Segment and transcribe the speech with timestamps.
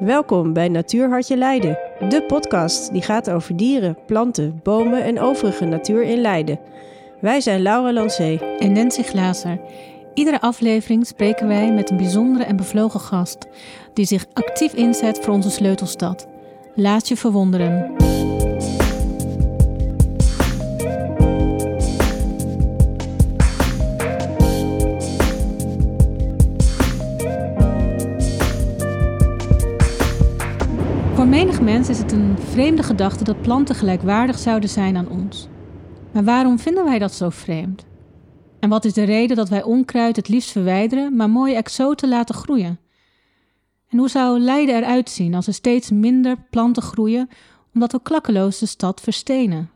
[0.00, 6.02] Welkom bij Natuurhartje Leiden, de podcast die gaat over dieren, planten, bomen en overige natuur
[6.02, 6.58] in Leiden.
[7.20, 9.60] Wij zijn Laura Lancé en Nancy Glazer.
[10.14, 13.46] Iedere aflevering spreken wij met een bijzondere en bevlogen gast
[13.92, 16.28] die zich actief inzet voor onze sleutelstad.
[16.74, 17.94] Laat je verwonderen.
[31.66, 35.48] Mens is het een vreemde gedachte dat planten gelijkwaardig zouden zijn aan ons.
[36.12, 37.84] Maar waarom vinden wij dat zo vreemd?
[38.60, 42.34] En wat is de reden dat wij onkruid het liefst verwijderen, maar mooie exoten laten
[42.34, 42.78] groeien?
[43.88, 47.28] En hoe zou Leiden eruit zien als er steeds minder planten groeien,
[47.74, 49.70] omdat we klakkeloos de stad verstenen?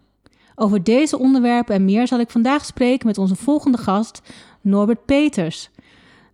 [0.54, 4.22] Over deze onderwerpen en meer zal ik vandaag spreken met onze volgende gast,
[4.60, 5.70] Norbert Peters.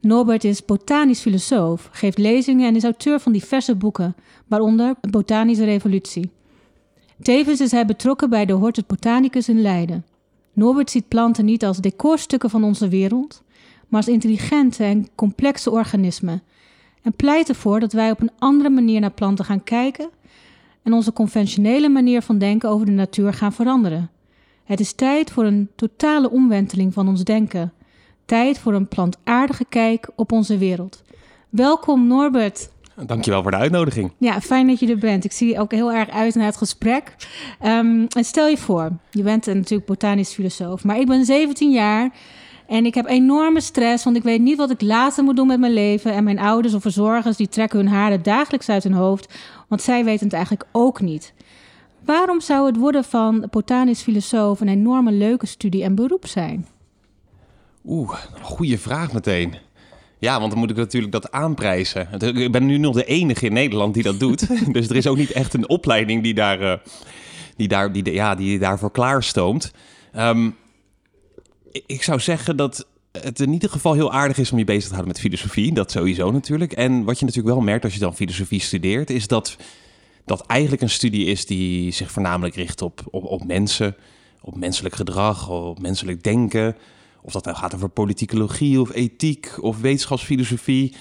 [0.00, 6.30] Norbert is botanisch filosoof, geeft lezingen en is auteur van diverse boeken, waaronder Botanische Revolutie.
[7.22, 10.04] Tevens is hij betrokken bij de Hortus Botanicus in Leiden.
[10.52, 13.42] Norbert ziet planten niet als decorstukken van onze wereld,
[13.88, 16.42] maar als intelligente en complexe organismen.
[17.02, 20.08] En pleit ervoor dat wij op een andere manier naar planten gaan kijken
[20.82, 24.10] en onze conventionele manier van denken over de natuur gaan veranderen.
[24.64, 27.72] Het is tijd voor een totale omwenteling van ons denken.
[28.26, 31.02] Tijd voor een plantaardige kijk op onze wereld.
[31.48, 32.70] Welkom Norbert.
[33.06, 34.12] Dankjewel voor de uitnodiging.
[34.18, 35.24] Ja, fijn dat je er bent.
[35.24, 37.14] Ik zie ook heel erg uit naar het gesprek.
[37.64, 42.10] Um, en stel je voor, je bent natuurlijk botanisch filosoof, maar ik ben 17 jaar
[42.66, 45.60] en ik heb enorme stress, want ik weet niet wat ik later moet doen met
[45.60, 46.12] mijn leven.
[46.12, 49.34] En mijn ouders of verzorgers die trekken hun haren dagelijks uit hun hoofd,
[49.68, 51.34] want zij weten het eigenlijk ook niet.
[52.04, 56.66] Waarom zou het worden van botanisch filosoof een enorme leuke studie en beroep zijn?
[57.86, 59.54] Oeh, goede vraag meteen.
[60.18, 62.08] Ja, want dan moet ik natuurlijk dat aanprijzen.
[62.36, 64.46] Ik ben nu nog de enige in Nederland die dat doet.
[64.74, 66.72] dus er is ook niet echt een opleiding die, daar, uh,
[67.56, 69.72] die, daar, die, ja, die daarvoor klaarstoomt.
[70.16, 70.56] Um,
[71.86, 74.94] ik zou zeggen dat het in ieder geval heel aardig is om je bezig te
[74.94, 75.74] houden met filosofie.
[75.74, 76.72] Dat sowieso natuurlijk.
[76.72, 79.56] En wat je natuurlijk wel merkt als je dan filosofie studeert, is dat
[80.24, 83.96] dat eigenlijk een studie is die zich voornamelijk richt op, op, op mensen,
[84.40, 86.76] op menselijk gedrag, op menselijk denken.
[87.26, 90.94] Of dat nou gaat over politicologie of ethiek of wetenschapsfilosofie.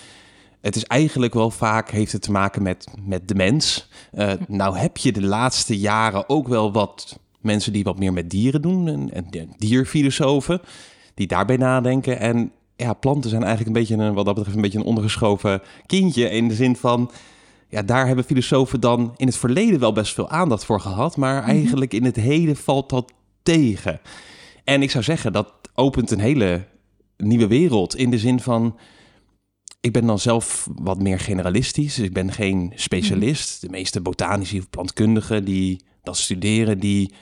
[0.62, 3.90] Het is eigenlijk wel vaak heeft het te maken met, met de mens.
[4.14, 8.30] Uh, nou heb je de laatste jaren ook wel wat mensen die wat meer met
[8.30, 10.62] dieren doen en, en dierfilosofen
[11.14, 12.20] die daarbij nadenken.
[12.20, 15.62] En ja, planten zijn eigenlijk een beetje een, wat dat betreft een beetje een ondergeschoven
[15.86, 17.12] kindje in de zin van
[17.70, 21.42] ja, daar hebben filosofen dan in het verleden wel best veel aandacht voor gehad, maar
[21.42, 21.50] mhm.
[21.50, 23.12] eigenlijk in het heden valt dat
[23.44, 24.00] tegen.
[24.64, 26.68] En ik zou zeggen dat opent een hele
[27.18, 28.78] nieuwe wereld in de zin van
[29.82, 32.00] ik ben dan zelf wat meer generalistisch.
[32.00, 33.62] Ik ben geen specialist.
[33.62, 33.72] Mhm.
[33.72, 37.14] De meeste botanici of plantkundigen die dat studeren, die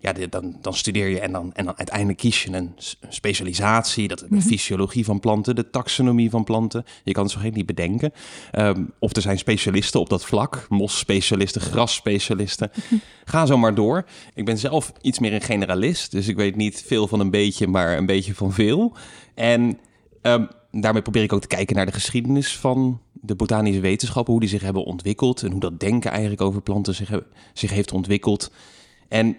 [0.00, 2.74] ja, dan, dan studeer je en dan, en dan uiteindelijk kies je een
[3.08, 4.08] specialisatie.
[4.08, 4.40] Dat de mhm.
[4.40, 6.84] fysiologie van planten, de taxonomie van planten.
[7.04, 8.12] Je kan het zo geen niet bedenken.
[8.52, 12.70] Um, of er zijn specialisten op dat vlak, mos-specialisten, gras-specialisten.
[12.74, 12.94] Mhm.
[13.24, 14.04] Ga zo maar door.
[14.34, 17.66] Ik ben zelf iets meer een generalist, dus ik weet niet veel van een beetje,
[17.66, 18.96] maar een beetje van veel.
[19.34, 19.78] En
[20.22, 24.40] um, daarmee probeer ik ook te kijken naar de geschiedenis van de botanische wetenschappen, hoe
[24.40, 27.20] die zich hebben ontwikkeld en hoe dat denken eigenlijk over planten zich,
[27.52, 28.50] zich heeft ontwikkeld.
[29.08, 29.36] En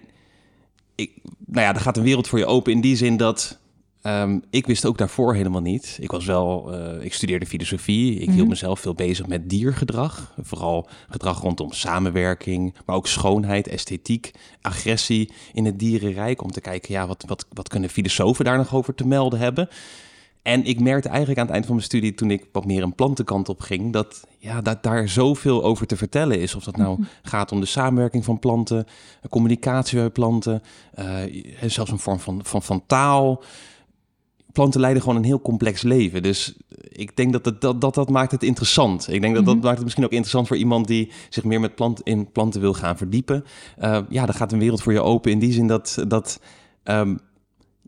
[0.99, 1.11] ik,
[1.45, 3.59] nou ja, er gaat een wereld voor je open in die zin dat
[4.03, 5.97] um, ik wist ook daarvoor helemaal niet.
[6.01, 8.13] Ik was wel, uh, ik studeerde filosofie.
[8.13, 8.47] Ik hield mhm.
[8.47, 10.33] mezelf veel bezig met diergedrag.
[10.41, 16.43] Vooral gedrag rondom samenwerking, maar ook schoonheid, esthetiek, agressie in het dierenrijk.
[16.43, 19.69] Om te kijken, ja, wat, wat, wat kunnen filosofen daar nog over te melden hebben?
[20.41, 22.95] En ik merkte eigenlijk aan het eind van mijn studie, toen ik wat meer een
[22.95, 26.55] plantenkant op ging, dat, ja, dat daar zoveel over te vertellen is.
[26.55, 27.07] Of dat nou mhm.
[27.23, 28.85] gaat om de samenwerking van planten,
[29.29, 30.61] communicatie bij planten,
[30.99, 33.43] uh, zelfs een vorm van, van, van taal.
[34.51, 36.23] Planten leiden gewoon een heel complex leven.
[36.23, 39.13] Dus ik denk dat dat, dat, dat, dat maakt het interessant.
[39.13, 39.63] Ik denk dat dat mhm.
[39.63, 42.73] maakt het misschien ook interessant voor iemand die zich meer met plant, in planten wil
[42.73, 43.43] gaan verdiepen.
[43.79, 46.03] Uh, ja, dan gaat een wereld voor je open in die zin dat.
[46.07, 46.39] dat
[46.83, 47.19] um,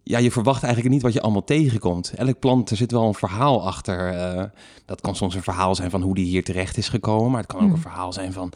[0.04, 2.14] ja, je verwacht eigenlijk niet wat je allemaal tegenkomt.
[2.16, 4.14] Elk plant, er zit wel een verhaal achter.
[4.14, 4.44] Uh,
[4.86, 7.32] dat kan soms een verhaal zijn van hoe die hier terecht is gekomen.
[7.32, 7.82] Maar het kan ook een hmm.
[7.82, 8.52] verhaal zijn van...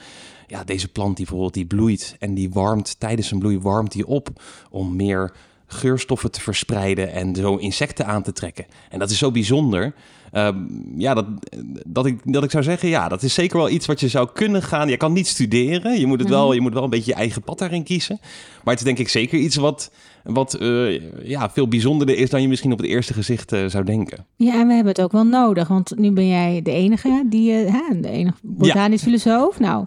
[0.48, 3.00] ja, deze plant die bijvoorbeeld die bloeit en die warmt...
[3.00, 4.30] tijdens zijn bloei warmt die op
[4.70, 5.34] om meer
[5.68, 8.66] geurstoffen te verspreiden en zo insecten aan te trekken.
[8.90, 9.94] En dat is zo bijzonder.
[10.32, 10.56] Ehm,
[10.98, 11.26] ja, dat,
[11.86, 14.30] dat, ik, dat ik zou zeggen, ja, dat is zeker wel iets wat je zou
[14.34, 14.90] kunnen gaan.
[14.90, 17.42] Je kan niet studeren, je moet, het wel, je moet wel een beetje je eigen
[17.42, 18.18] pad daarin kiezen.
[18.64, 19.92] Maar het is denk ik zeker iets wat,
[20.24, 23.84] wat eh, ja, veel bijzonderder is dan je misschien op het eerste gezicht eh, zou
[23.84, 24.26] denken.
[24.36, 27.52] Ja, en we hebben het ook wel nodig, want nu ben jij de enige, die,
[27.52, 29.60] uh, hè, de enige botanisch filosoof.
[29.60, 29.86] Nou,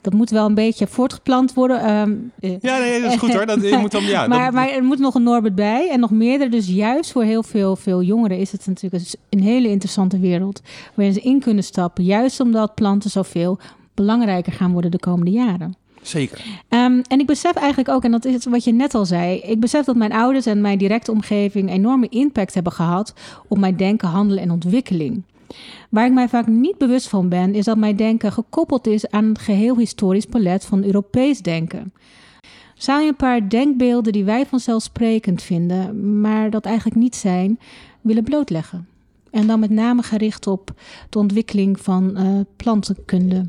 [0.00, 1.90] dat moet wel een beetje voortgeplant worden.
[1.90, 3.46] Um, ja, nee, dat is goed hoor.
[3.46, 6.10] Dat, je moet dan, ja, maar, maar er moet nog een Norbert bij en nog
[6.10, 6.50] meerdere.
[6.50, 10.60] Dus juist voor heel veel, veel jongeren is het natuurlijk een hele interessante wereld
[10.94, 12.04] waarin ze in kunnen stappen.
[12.04, 13.58] Juist omdat planten zoveel
[13.94, 15.76] belangrijker gaan worden de komende jaren.
[16.02, 16.38] Zeker.
[16.68, 19.60] Um, en ik besef eigenlijk ook, en dat is wat je net al zei, ik
[19.60, 23.14] besef dat mijn ouders en mijn directe omgeving enorme impact hebben gehad
[23.48, 25.22] op mijn denken, handelen en ontwikkeling.
[25.90, 29.24] Waar ik mij vaak niet bewust van ben, is dat mijn denken gekoppeld is aan
[29.24, 31.92] een geheel historisch palet van Europees denken.
[32.74, 37.58] Zou je een paar denkbeelden die wij vanzelfsprekend vinden, maar dat eigenlijk niet zijn,
[38.00, 38.88] willen blootleggen?
[39.30, 40.70] En dan met name gericht op
[41.08, 43.48] de ontwikkeling van uh, plantenkunde.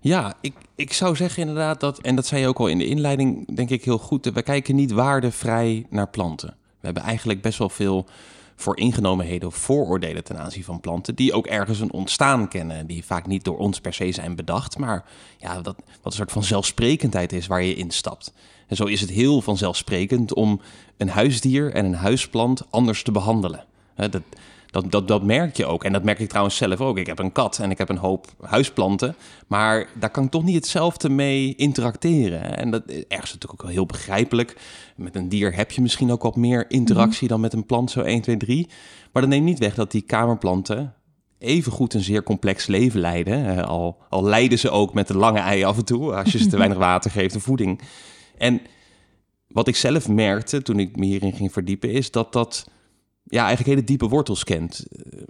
[0.00, 2.86] Ja, ik, ik zou zeggen inderdaad dat, en dat zei je ook al in de
[2.86, 6.48] inleiding, denk ik heel goed, we kijken niet waardevrij naar planten.
[6.48, 8.06] We hebben eigenlijk best wel veel
[8.60, 13.04] voor ingenomenheden of vooroordelen ten aanzien van planten, die ook ergens een ontstaan kennen, die
[13.04, 15.04] vaak niet door ons per se zijn bedacht, maar
[15.38, 18.32] ja, dat, wat een soort van zelfsprekendheid is waar je instapt.
[18.66, 20.60] En zo is het heel vanzelfsprekend om
[20.96, 23.64] een huisdier en een huisplant anders te behandelen.
[23.94, 24.22] Dat,
[24.70, 25.84] dat, dat, dat merk je ook.
[25.84, 26.98] En dat merk ik trouwens zelf ook.
[26.98, 29.14] Ik heb een kat en ik heb een hoop huisplanten.
[29.46, 32.56] Maar daar kan ik toch niet hetzelfde mee interacteren.
[32.56, 34.56] En dat ergens natuurlijk ook wel heel begrijpelijk.
[34.96, 38.00] Met een dier heb je misschien ook wat meer interactie dan met een plant, zo
[38.00, 38.68] 1, 2, 3.
[39.12, 40.94] Maar dat neemt niet weg dat die kamerplanten
[41.38, 43.66] even goed een zeer complex leven leiden.
[43.66, 46.46] al, al lijden ze ook met een lange ei af en toe, als je ze
[46.46, 47.80] te weinig water geeft en voeding.
[48.38, 48.60] En
[49.46, 52.70] wat ik zelf merkte toen ik me hierin ging verdiepen, is dat dat
[53.30, 54.86] ja, eigenlijk hele diepe wortels kent.
[54.92, 55.22] Uh,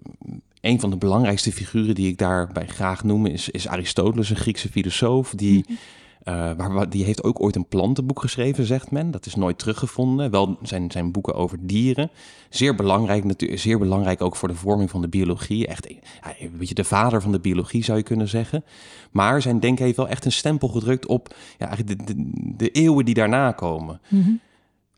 [0.60, 4.68] een van de belangrijkste figuren die ik daarbij graag noem is, is Aristoteles, een Griekse
[4.68, 5.32] filosoof.
[5.36, 9.10] Die, uh, waar, die heeft ook ooit een plantenboek geschreven, zegt men.
[9.10, 10.30] Dat is nooit teruggevonden.
[10.30, 12.10] Wel zijn, zijn boeken over dieren.
[12.48, 15.66] Zeer belangrijk, natuurlijk, zeer belangrijk ook voor de vorming van de biologie.
[15.66, 15.88] Echt
[16.22, 18.64] ja, een beetje de vader van de biologie zou je kunnen zeggen.
[19.10, 22.70] Maar zijn denken heeft wel echt een stempel gedrukt op ja, eigenlijk de, de, de
[22.70, 24.00] eeuwen die daarna komen.
[24.08, 24.40] Mm -hmm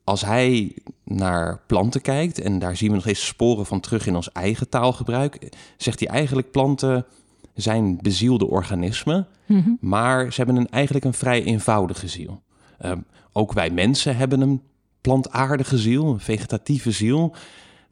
[0.04, 4.16] als hij naar planten kijkt, en daar zien we nog eens sporen van terug in
[4.16, 7.06] ons eigen taalgebruik, zegt hij eigenlijk planten
[7.54, 12.42] zijn bezielde organismen, mm maar ze hebben een, eigenlijk een vrij eenvoudige ziel.
[12.84, 12.92] Uh,
[13.32, 14.62] ook wij mensen hebben een
[15.00, 17.34] plantaardige ziel, een vegetatieve ziel.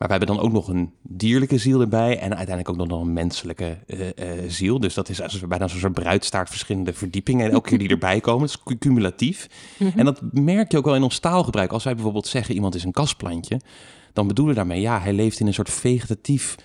[0.00, 3.12] Maar we hebben dan ook nog een dierlijke ziel erbij en uiteindelijk ook nog een
[3.12, 4.10] menselijke uh, uh,
[4.48, 4.80] ziel.
[4.80, 8.20] Dus dat is als bijna zo'n soort bruidstaart verschillende verdiepingen en elke keer die erbij
[8.20, 8.48] komen.
[8.48, 9.48] Het is cumulatief.
[9.78, 9.98] Mm -hmm.
[9.98, 11.72] En dat merk je ook wel in ons taalgebruik.
[11.72, 13.60] Als wij bijvoorbeeld zeggen iemand is een kastplantje,
[14.12, 16.56] dan bedoelen we daarmee ja, hij leeft in een soort vegetatief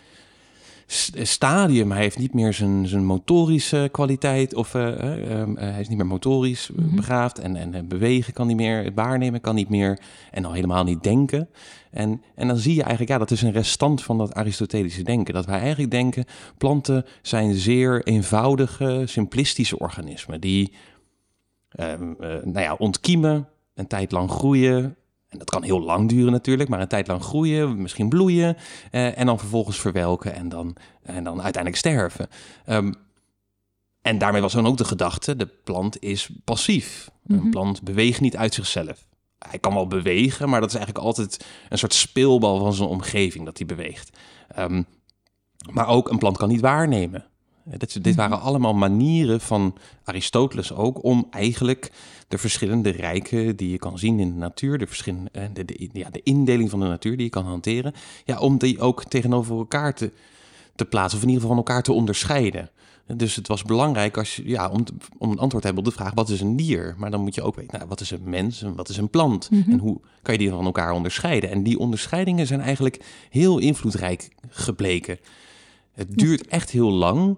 [0.87, 1.91] stadium.
[1.91, 6.07] Hij heeft niet meer zijn, zijn motorische kwaliteit of uh, uh, hij is niet meer
[6.07, 6.95] motorisch mm -hmm.
[6.95, 9.99] begaafd en, en bewegen kan niet meer, waarnemen kan niet meer
[10.31, 11.49] en al helemaal niet denken.
[11.91, 15.33] En, en dan zie je eigenlijk, ja, dat is een restant van dat Aristotelische denken.
[15.33, 16.25] Dat wij eigenlijk denken,
[16.57, 20.73] planten zijn zeer eenvoudige, simplistische organismen die
[21.79, 21.93] uh,
[22.43, 24.95] nou ja, ontkiemen, een tijd lang groeien,
[25.35, 28.57] en dat kan heel lang duren natuurlijk, maar een tijd lang groeien, misschien bloeien
[28.91, 32.27] eh, en dan vervolgens verwelken en dan, en dan uiteindelijk sterven.
[32.69, 32.93] Um,
[34.01, 37.09] en daarmee was dan ook de gedachte, de plant is passief.
[37.09, 37.35] Mm -hmm.
[37.35, 37.51] Een mhm.
[37.51, 39.07] plant beweegt niet uit zichzelf.
[39.39, 43.45] Hij kan wel bewegen, maar dat is eigenlijk altijd een soort speelbal van zijn omgeving
[43.45, 44.17] dat hij beweegt.
[44.59, 44.85] Um,
[45.71, 47.25] maar ook een plant kan niet waarnemen.
[47.67, 48.47] Dit, dit, waren mhm.
[48.47, 51.92] allemaal manieren van Aristoteles ook om eigenlijk
[52.28, 56.09] de verschillende rijken die je kan zien in de natuur, de, verschillende, de, de, ja,
[56.09, 57.94] de indeling van de natuur die je kan hanteren,
[58.25, 60.11] ja, om die ook tegenover elkaar te,
[60.75, 62.69] te plaatsen, of in ieder geval van elkaar te onderscheiden.
[63.13, 64.83] Dus het was belangrijk als je, ja, om,
[65.18, 66.95] om een antwoord te hebben op de vraag: wat is een dier?
[66.97, 69.09] Maar dan moet je ook weten, nou, wat is een mens en wat is een
[69.09, 69.49] plant?
[69.49, 69.73] Mm -hmm.
[69.73, 71.49] En hoe kan je die van elkaar onderscheiden?
[71.49, 75.19] En die onderscheidingen zijn eigenlijk heel invloedrijk gebleken.
[75.92, 77.37] Het duurt echt heel lang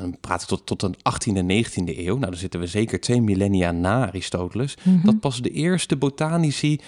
[0.00, 3.00] dan praat ik tot, tot de 18e en 19e eeuw, nou dan zitten we zeker
[3.00, 5.04] twee millennia na Aristoteles, mm -hmm.
[5.04, 6.80] dat pas de eerste botanici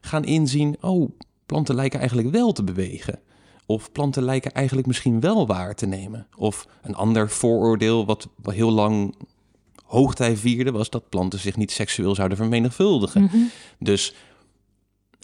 [0.00, 1.10] gaan inzien, oh,
[1.46, 3.20] planten lijken eigenlijk wel te bewegen.
[3.66, 6.26] Of planten lijken eigenlijk misschien wel waar te nemen.
[6.36, 9.14] Of een ander vooroordeel wat heel lang
[9.84, 13.20] hoogtij vierde, was dat planten zich niet seksueel zouden vermenigvuldigen.
[13.20, 13.50] Mm -hmm.
[13.78, 14.14] Dus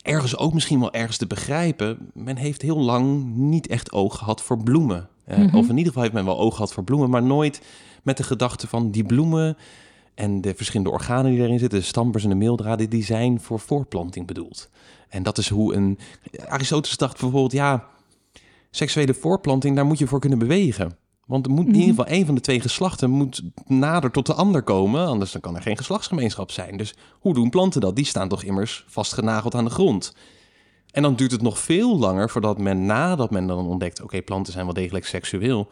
[0.03, 4.43] ergens ook misschien wel ergens te begrijpen, men heeft heel lang niet echt oog gehad
[4.43, 5.09] voor bloemen.
[5.29, 5.59] Uh, mm -hmm.
[5.59, 7.63] Of in ieder geval heeft men wel oog gehad voor bloemen, maar nooit
[8.03, 9.57] met de gedachte van die bloemen
[10.15, 13.61] En de verschillende organen die erin zitten, de stampers en de meeldraden, die zijn voor
[13.61, 14.69] voorplanting bedoeld.
[15.09, 15.99] En dat is hoe een...
[16.49, 17.85] Aristoteles dacht bijvoorbeeld, ja,
[18.71, 20.97] seksuele voorplanting, daar moet je voor kunnen bewegen.
[21.27, 21.81] Want er moet in Mhm.
[21.81, 25.41] ieder geval één van de twee geslachten moet nader tot de ander komen, anders dan
[25.41, 26.77] kan er geen geslachtsgemeenschap zijn.
[26.77, 27.97] Dus hoe doen planten dat?
[27.97, 30.15] Die staan toch immers vastgenageld aan de grond.
[30.95, 34.53] En dan duurt het nog veel langer voordat men nadat men dan ontdekt, oké, planten
[34.53, 35.69] zijn wel degelijk seksueel,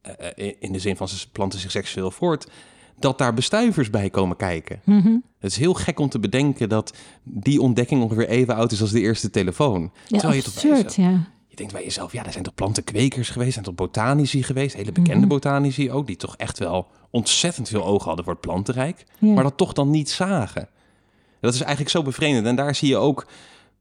[0.00, 0.12] eh,
[0.48, 2.46] eh, in de zin van ze planten zich seksueel voort,
[2.98, 4.80] dat daar bestuivers bij komen kijken.
[4.84, 5.16] Mhm.
[5.38, 8.90] Het is heel gek om te bedenken dat die ontdekking ongeveer even oud is als
[8.90, 9.92] de eerste telefoon.
[10.06, 11.26] Ja, Terwijl toch absurd, jezelf- ja.
[11.46, 14.92] je denkt bij jezelf, ja, er zijn toch plantenkwekers geweest, zijn toch botanici geweest, hele
[14.92, 15.28] bekende Mhm.
[15.28, 19.56] botanici ook, die toch echt wel ontzettend veel ogen hadden voor het plantenrijk, maar dat
[19.56, 20.68] toch dan niet zagen.
[21.40, 22.46] Dat is eigenlijk zo bevreemdend.
[22.46, 23.26] En daar zie je ook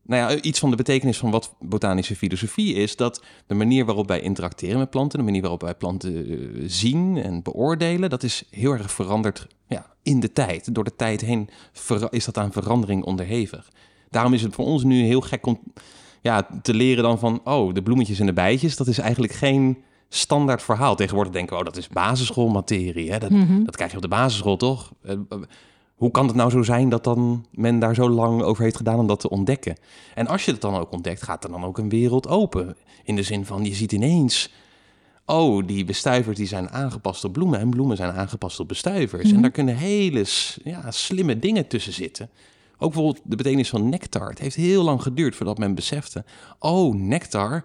[0.05, 4.07] nou ja, iets van de betekenis van wat botanische filosofie is, dat de manier waarop
[4.07, 8.43] wij interacteren met planten, de manier waarop wij planten eh, zien en beoordelen, dat is
[8.49, 10.73] heel erg veranderd ja, in de tijd.
[10.73, 11.49] Door de tijd heen
[12.09, 13.69] is dat aan verandering onderhevig.
[14.09, 15.59] Daarom is het voor ons nu heel gek om
[16.21, 19.77] ja, te leren dan van, oh, de bloemetjes en de bijtjes, dat is eigenlijk geen
[20.09, 20.95] standaard verhaal.
[20.95, 23.11] Tegenwoordig denken we, oh, dat is basisschoolmaterie.
[23.11, 23.17] Hè?
[23.19, 23.63] Dat, Mhm.
[23.63, 24.91] dat krijg je op de basisschool, toch?
[25.95, 28.99] Hoe kan het nou zo zijn dat dan men daar zo lang over heeft gedaan
[28.99, 29.75] om dat te ontdekken?
[30.15, 32.75] En als je het dan ook ontdekt, gaat er dan ook een wereld open.
[33.03, 34.53] In de zin van, je ziet ineens...
[35.25, 37.59] Oh, die bestuivers die zijn aangepast op bloemen...
[37.59, 39.23] en bloemen zijn aangepast op bestuivers.
[39.23, 39.35] Mhm.
[39.35, 40.25] En daar kunnen hele
[40.63, 42.29] ja, slimme dingen tussen zitten.
[42.77, 44.29] Ook bijvoorbeeld de betekenis van nectar.
[44.29, 46.25] Het heeft heel lang geduurd voordat men besefte...
[46.59, 47.63] oh, nectar,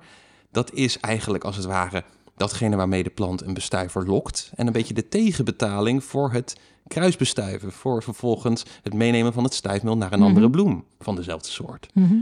[0.50, 2.04] dat is eigenlijk als het ware...
[2.40, 4.50] datgene waarmee de plant een bestuiver lokt...
[4.54, 6.56] en een beetje de tegenbetaling voor het
[6.86, 7.72] kruisbestuiven...
[7.72, 10.28] voor vervolgens het meenemen van het stuifmeel naar een Mhm.
[10.28, 11.88] andere bloem van dezelfde soort.
[11.94, 12.14] Mhm.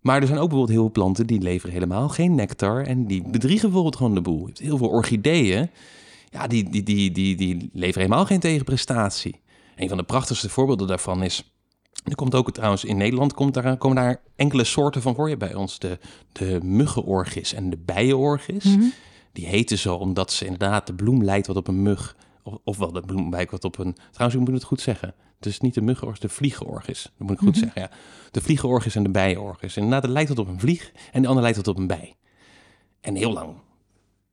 [0.00, 3.22] Maar er zijn ook bijvoorbeeld heel veel planten die leveren helemaal geen nectar en die
[3.30, 4.38] bedriegen bijvoorbeeld gewoon de boel.
[4.38, 5.70] Je hebt heel veel orchideeën,
[6.30, 9.40] ja, die, die, die, die, die leveren helemaal geen tegenprestatie.
[9.76, 11.52] Een van de prachtigste voorbeelden daarvan is,
[12.04, 15.36] er komt ook trouwens in Nederland komt daar, komen daar enkele soorten van voor je
[15.36, 15.78] bij ons.
[15.78, 15.98] De,
[16.32, 18.64] de muggenorgis en de bijenorgis.
[18.64, 18.84] Mhm.
[19.36, 22.16] Die heten zo omdat ze inderdaad de bloem lijkt wat op een mug.
[22.42, 23.96] Of, ofwel de bloem lijkt wat op een...
[24.10, 25.14] Trouwens, ik moet het goed zeggen.
[25.36, 27.02] Het is niet de muggenorgis, de vliegenorgis.
[27.02, 27.58] Dat moet ik goed Mhm.
[27.58, 27.90] zeggen, ja.
[28.30, 29.76] De vliegenorgis en de bijenorgis.
[29.76, 31.86] En inderdaad, het lijkt wat op een vlieg en de ander lijkt wat op een
[31.86, 32.16] bij.
[33.00, 33.54] En heel lang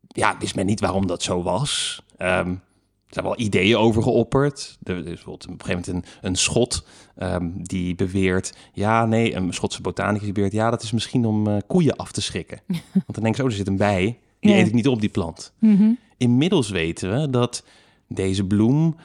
[0.07, 2.03] ja, wist men niet waarom dat zo was.
[2.17, 4.77] Ehm, er zijn wel ideeën over geopperd.
[4.83, 8.53] Er is bijvoorbeeld op een gegeven moment een, een schot ehm, die beweert...
[8.73, 10.53] Ja, nee, een Schotse botanicus beweert...
[10.53, 12.61] Ja, dat is misschien om eh, koeien af te schrikken.
[12.93, 14.19] Want dan denk ik zo, er zit een bij.
[14.43, 14.57] Die Ja.
[14.57, 15.53] eet ik niet op, die plant.
[15.59, 15.91] Mhm.
[16.17, 17.63] Inmiddels weten we dat
[18.07, 18.95] deze bloem...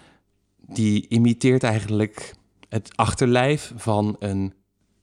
[0.67, 2.35] die imiteert eigenlijk
[2.69, 4.53] het achterlijf van een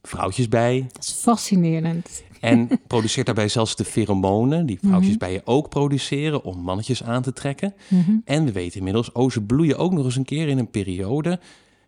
[0.02, 0.86] vrouwtjesbij...
[0.92, 2.22] Dat is fascinerend.
[2.40, 7.74] En produceert daarbij zelfs de pheromonen, die vrouwtjesbijen ook produceren om mannetjes aan te trekken.
[7.88, 8.12] Mhm.
[8.24, 11.40] En we weten inmiddels, oh, ze bloeien ook nog eens een keer in een periode.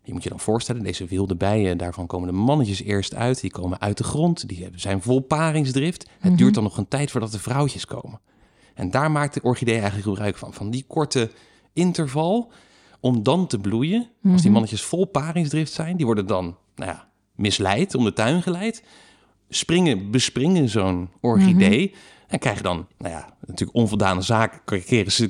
[0.03, 3.41] Je moet je dan voorstellen, deze wilde bijen, daarvan komen de mannetjes eerst uit.
[3.41, 6.09] Die komen uit de grond, die hebben- zijn vol paringsdrift.
[6.19, 6.37] Het Mhm.
[6.37, 8.21] duurt dan nog een tijd voordat de vrouwtjes komen.
[8.79, 10.55] En daar maakt de orchidee eigenlijk gebruik van.
[10.55, 11.31] Van die korte
[11.73, 12.53] interval
[13.01, 14.01] om dan te bloeien.
[14.01, 14.51] Als die Mhm.
[14.53, 18.83] mannetjes vol paringsdrift zijn, die worden dan nou ja, misleid, om de tuin geleid.
[19.49, 21.95] Springen, bespringen zo'n orchidee.
[22.29, 25.29] En krijgen dan, nou ja, natuurlijk onvoldane zaken, keren ze,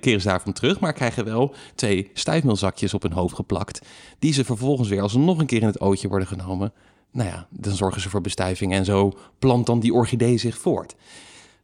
[0.00, 0.80] keren ze daarvan terug.
[0.80, 3.80] Maar krijgen wel twee stuifmeelzakjes op hun hoofd geplakt.
[4.18, 6.72] Die ze vervolgens weer, als ze nog een keer in het ootje worden genomen.
[7.12, 8.72] Nou ja, dan zorgen ze voor bestuiving.
[8.72, 10.94] En zo plant dan die orchidee zich voort.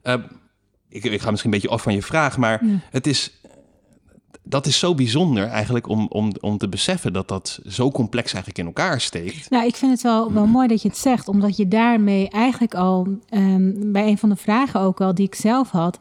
[0.02, 0.14] Eh,
[0.97, 2.79] ik, ik ga misschien een beetje af van je vraag, maar Ja.
[2.91, 3.41] het is,
[4.43, 8.59] dat is zo bijzonder eigenlijk om, om, om te beseffen dat dat zo complex eigenlijk
[8.59, 9.50] in elkaar steekt.
[9.50, 12.75] Nou, ik vind het wel, wel mooi dat je het zegt, omdat je daarmee eigenlijk
[12.75, 15.99] al ehm, bij een van de vragen ook al die ik zelf had,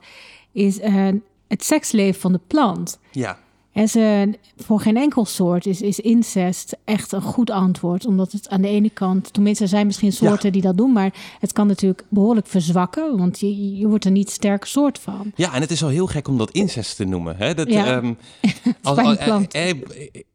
[0.52, 1.08] is eh,
[1.48, 3.00] het seksleven van de plant.
[3.12, 3.38] Ja,
[3.76, 8.06] En ze, voor geen enkel soort is, is incest echt een goed antwoord.
[8.06, 11.14] Omdat het aan de ene kant, tenminste er zijn misschien soorten die dat doen, maar
[11.40, 15.32] het kan natuurlijk behoorlijk verzwakken, want je, je wordt er niet sterk soort van.
[15.36, 17.36] ja en het is al heel gek om dat incest te noemen.
[17.38, 17.54] Hè?
[17.54, 17.86] Dat, Ja.
[17.86, 18.06] ehm,
[18.84, 19.54] een plant.
[19.54, 19.78] eh, eh,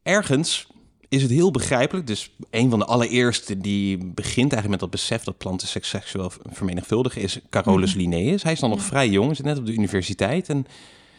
[0.03, 0.67] ergens
[1.09, 2.07] is het heel begrijpelijk.
[2.07, 6.31] Dus een van de allereerste die begint eigenlijk met dat besef dat planten seks seksueel
[6.49, 8.43] vermenigvuldigen is Carolus Linnaeus.
[8.43, 10.49] Hij is dan nog vrij jong, zit net op de universiteit.
[10.49, 10.65] En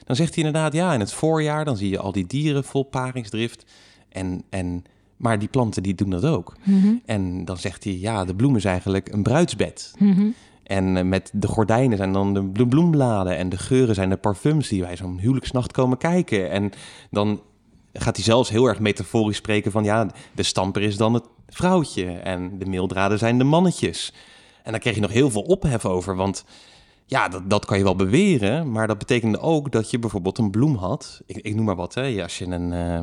[0.05, 2.83] dan zegt hij inderdaad, ja, in het voorjaar dan zie je al die dieren vol
[2.83, 3.65] paringsdrift.
[4.09, 4.85] En, en,
[5.17, 6.57] maar die planten die doen dat ook.
[6.65, 6.95] Mhm.
[7.05, 9.93] En dan zegt hij, ja, de bloem is eigenlijk een bruidsbed.
[9.99, 10.27] Mhm.
[10.63, 14.17] En eh, met de gordijnen zijn dan de blo- bloembladen en de geuren zijn de
[14.17, 16.51] parfums die bij zo'n huwelijksnacht komen kijken.
[16.51, 16.73] En
[17.11, 17.41] dan
[17.93, 22.07] gaat hij zelfs heel erg metaforisch spreken van ja, de stamper is dan het vrouwtje
[22.07, 24.13] en de meeldraden zijn de mannetjes.
[24.63, 26.45] En daar kreeg je nog heel veel ophef over, want
[27.07, 30.51] ja, dat, dat kan je wel beweren, maar dat betekende ook dat je bijvoorbeeld een
[30.51, 31.21] bloem had.
[31.27, 32.03] Ik, ik noem maar wat, hè.
[32.03, 33.01] Ja, Als je een, eh,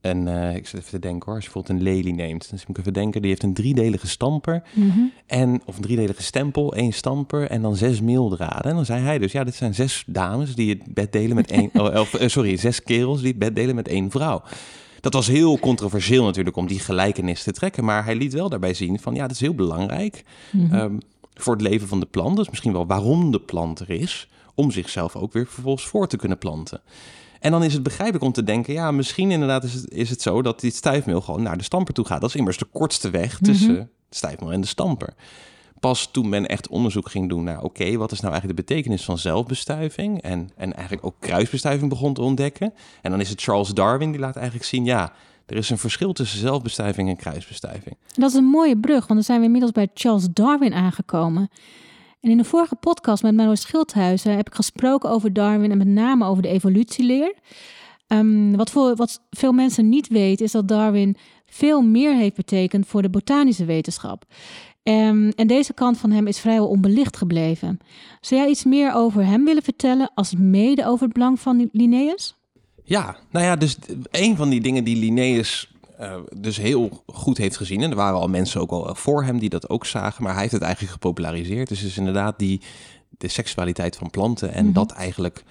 [0.00, 2.66] een, eh, ik zit even te denken hoor, als je bijvoorbeeld een lelie neemt, dus
[2.66, 4.98] moet ik even denken, die heeft een driedelige stamper Mhm.
[5.26, 8.70] en, of een driedelige stempel, één stamper en dan zes meeldraden.
[8.70, 11.50] En dan zei hij dus, ja, dit zijn zes dames die het bed delen met
[11.50, 14.42] één, oh, of, eh, sorry, zes kerels die het bed delen met één vrouw.
[15.00, 18.74] Dat was heel controversieel natuurlijk om die gelijkenis te trekken, maar hij liet wel daarbij
[18.74, 20.74] zien van, ja, dat is heel belangrijk Mhm.
[20.74, 20.98] ehm,
[21.42, 22.36] voor het leven van de plant.
[22.36, 26.16] Dus misschien wel waarom de plant er is, om zichzelf ook weer vervolgens voor te
[26.16, 26.80] kunnen planten.
[27.40, 30.22] En dan is het begrijpelijk om te denken, ja, misschien inderdaad is het, is het
[30.22, 32.20] zo dat dit stuifmeel gewoon naar de stamper toe gaat.
[32.20, 33.80] Dat is immers de kortste weg tussen Mhm.
[33.80, 35.14] het stuifmeel en de stamper.
[35.80, 39.04] Pas toen men echt onderzoek ging doen naar, oké, wat is nou eigenlijk de betekenis
[39.04, 40.22] van zelfbestuiving?
[40.22, 42.74] En, en eigenlijk ook kruisbestuiving begon te ontdekken.
[43.02, 45.12] En dan is het Charles Darwin die laat eigenlijk zien, ja,
[45.48, 47.96] er is een verschil tussen zelfbestuiving en kruisbestuiving.
[48.14, 51.48] Dat is een mooie brug, want dan zijn we inmiddels bij Charles Darwin aangekomen.
[52.20, 55.86] En in de vorige podcast met Menno Schildhuizen heb ik gesproken over Darwin en met
[55.86, 57.34] name over de evolutieleer.
[58.06, 62.86] Ehm, wat, voor, wat veel mensen niet weten is dat Darwin veel meer heeft betekend
[62.86, 64.24] voor de botanische wetenschap.
[64.82, 67.78] Ehm, en deze kant van hem is vrijwel onbelicht gebleven.
[68.20, 72.37] Zou jij iets meer over hem willen vertellen als mede over het belang van Linnaeus?
[72.88, 73.76] Ja, nou ja, dus
[74.10, 77.82] een van die dingen die Linnaeus eh, dus heel goed heeft gezien.
[77.82, 80.22] En er waren al mensen ook al voor hem die dat ook zagen.
[80.22, 81.68] Maar hij heeft het eigenlijk gepopulariseerd.
[81.68, 82.60] Dus is inderdaad die,
[83.18, 84.52] de seksualiteit van planten.
[84.52, 84.74] En Mhm.
[84.74, 85.44] dat eigenlijk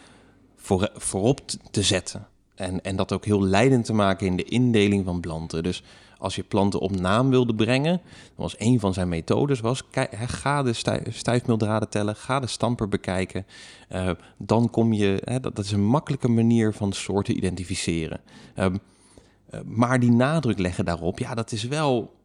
[0.55, 1.39] voor, voorop
[1.71, 2.27] te zetten.
[2.55, 5.63] En, en dat ook heel leidend te maken in de indeling van planten.
[5.63, 5.83] Dus
[6.19, 10.63] als je planten op naam wilde brengen, dan was een van zijn methodes was, ga
[10.63, 13.45] de stij, stijfmeeldraden tellen, ga de stamper bekijken.
[13.87, 18.19] Eh, dan kom je, hè, dat, is een makkelijke manier van soorten identificeren.
[18.55, 18.77] Ehm,
[19.49, 22.15] eh, maar die nadruk leggen daarop, ja, dat is wel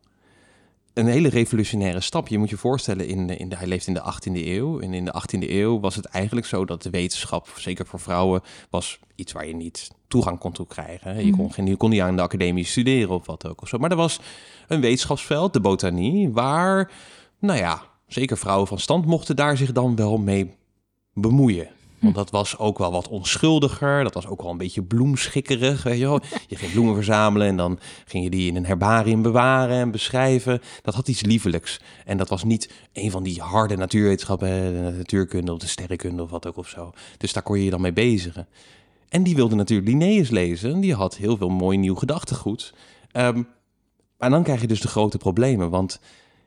[0.95, 2.29] een hele revolutionaire stap.
[2.29, 4.81] Je moet je voorstellen, in, in de, hij leeft in de 18e eeuw.
[4.81, 8.43] En in de 18e eeuw was het eigenlijk zo dat de wetenschap, zeker voor vrouwen,
[8.71, 11.27] was iets waar je niet toegang kon toe krijgen.
[11.27, 13.63] Je, kon, geen, je kon niet aan de academie studeren of wat ook.
[13.63, 13.79] Of zo.
[13.79, 14.21] Maar er was
[14.69, 16.91] een wetenschapsveld, de botanie, waar,
[17.39, 20.55] nou ja, zeker vrouwen van stand mochten daar zich dan wel mee
[21.13, 21.69] bemoeien.
[22.03, 24.03] Want dat was ook wel wat onschuldiger.
[24.03, 25.83] Dat was ook wel een beetje bloemschikkerig.
[25.83, 26.21] Weet je, wel.
[26.47, 30.61] je ging bloemen verzamelen en dan ging je die in een herbarium bewaren en beschrijven.
[30.83, 31.81] Dat had iets liefelijks.
[32.05, 36.31] En dat was niet een van die harde natuurwetenschappen, de natuurkunde of de sterrenkunde of
[36.31, 36.93] wat ook of zo.
[37.19, 38.49] Dus daar kon je je dan mee bezigen.
[39.13, 40.81] En die wilde natuurlijk Linnaeus lezen.
[40.81, 42.75] Die had heel veel mooi nieuw gedachtegoed.
[43.11, 43.43] Ehm,
[44.19, 45.71] maar dan krijg je dus de grote problemen.
[45.71, 46.01] Want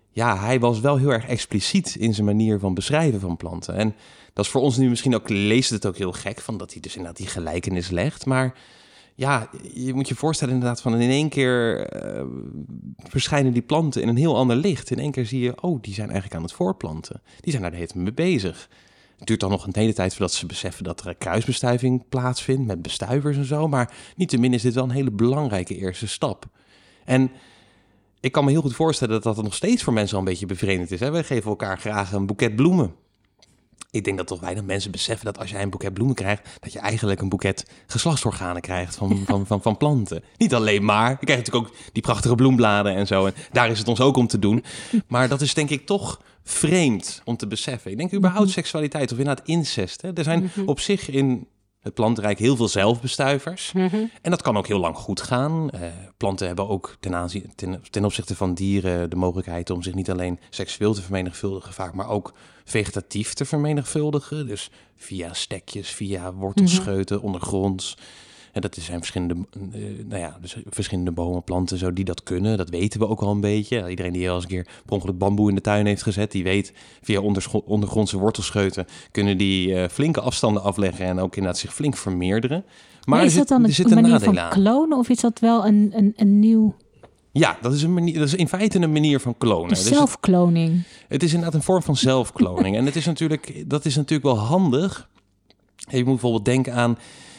[0.09, 3.75] ja, hij was wel heel erg expliciet in zijn manier van beschrijven van planten.
[3.75, 3.95] En
[4.33, 6.81] dat is voor ons nu misschien ook, leest het ook heel gek, van dat hij
[6.81, 8.25] dus inderdaad die gelijkenis legt.
[8.25, 8.57] Maar
[9.15, 12.25] ja, je moet je voorstellen inderdaad van in één keer eh,
[12.97, 14.91] verschijnen die planten in een heel ander licht.
[14.91, 17.21] In één keer zie je, oh, die zijn eigenlijk aan het voortplanten.
[17.39, 18.69] Die zijn daar de hele tijd mee bezig.
[19.17, 22.65] Het duurt dan nog een hele tijd voordat ze beseffen dat er een kruisbestuiving plaatsvindt
[22.65, 23.67] met bestuivers en zo.
[23.67, 26.45] Maar niettemin is dit wel een hele belangrijke eerste stap.
[27.05, 27.31] En
[28.19, 30.45] ik kan me heel goed voorstellen dat dat nog steeds voor mensen al een beetje
[30.45, 30.99] bevreemdend is.
[30.99, 32.95] Wij geven elkaar graag een boeket bloemen.
[33.91, 36.73] Ik denk dat toch weinig mensen beseffen dat als jij een boeket bloemen krijgt, dat
[36.73, 40.23] je eigenlijk een boeket geslachtsorganen krijgt van, van, van, van planten.
[40.37, 41.09] Niet alleen maar.
[41.09, 43.25] Je krijgt natuurlijk ook die prachtige bloembladen en zo.
[43.25, 44.63] En daar is het ons ook om te doen.
[45.07, 47.91] Maar dat is denk ik toch vreemd om te beseffen.
[47.91, 50.01] Ik denk überhaupt seksualiteit of inderdaad incest.
[50.01, 50.13] Hè?
[50.13, 51.47] Er zijn op zich in
[51.85, 53.71] het plantenrijk heel veel zelfbestuivers.
[54.21, 55.69] En dat kan ook heel lang goed gaan.
[55.69, 55.81] Eh,
[56.17, 60.11] planten hebben ook ten, aanzien, ten, ten opzichte van dieren de mogelijkheid om zich niet
[60.11, 64.47] alleen seksueel te vermenigvuldigen, vaak, maar ook vegetatief te vermenigvuldigen.
[64.47, 67.97] Dus via stekjes, via wortelscheuten, ondergronds.
[68.55, 69.35] En dat zijn verschillende,
[69.73, 72.57] eh, nou ja, dus verschillende bomen, planten zo die dat kunnen.
[72.57, 73.89] Dat weten we ook al een beetje.
[73.89, 76.43] Iedereen die al eens een keer per ongeluk bamboe in de tuin heeft gezet, die
[76.43, 77.21] weet via
[77.65, 82.65] ondergrondse wortelscheuten kunnen die eh, flinke afstanden afleggen en ook inderdaad zich flink vermeerderen.
[83.05, 84.49] Maar is zit, dat dan er een, manier van aan.
[84.49, 86.75] klonen of is dat wel een, een, een nieuw
[87.31, 89.69] Ja, dat is, een manier, dat is in feite een manier van klonen.
[89.69, 90.83] dus Dus het, zelfkloning?
[91.07, 92.75] het is inderdaad een vorm van zelfkloning.
[92.77, 95.09] en het is natuurlijk, dat is natuurlijk wel handig.
[95.75, 96.97] Je moet bijvoorbeeld denken aan...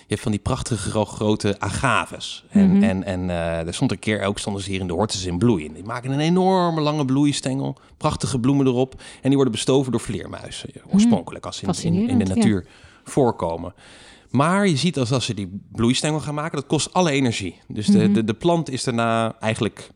[0.09, 2.45] Je hebt van die prachtige gro- grote agaves.
[2.51, 2.83] En, Mhm.
[2.83, 5.39] en, en eh, er stond een keer ook stonden ze hier in de hortus in
[5.39, 5.67] bloei.
[5.67, 7.77] En die maken een enorme lange bloeistengel.
[7.97, 8.95] Prachtige bloemen erop.
[8.95, 10.71] En die worden bestoven door vleermuizen.
[10.93, 12.35] Oorspronkelijk als ze in, in, in de ja.
[12.35, 12.67] natuur
[13.05, 13.75] voorkomen.
[14.31, 17.61] Maar je ziet als, als ze die bloeistengel gaan maken, dat kost alle energie.
[17.69, 18.13] Dus de, Mhm.
[18.13, 19.91] de, de plant is daarna eigenlijk,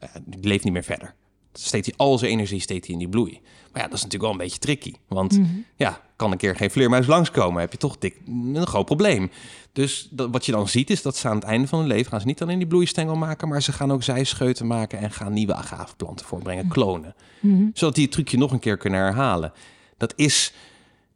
[0.00, 1.14] eh, die leeft niet meer verder.
[1.58, 3.40] Steekt hij al zijn energie steekt hij in die bloei.
[3.72, 4.92] Maar ja, dat is natuurlijk wel een beetje tricky.
[5.08, 5.50] Want Mhm.
[5.76, 9.30] ja, kan een keer geen vleermuis langskomen, heb je toch dik, een groot probleem.
[9.72, 12.10] Dus dat, wat je dan ziet is dat ze aan het einde van hun leven
[12.10, 15.32] gaan ze niet alleen die bloeistengel maken, maar ze gaan ook zijscheuten maken en gaan
[15.32, 17.14] nieuwe agaveplanten voorbrengen, klonen.
[17.40, 17.64] Mhm.
[17.72, 19.52] Zodat die het trucje nog een keer kunnen herhalen.
[19.96, 20.52] Dat is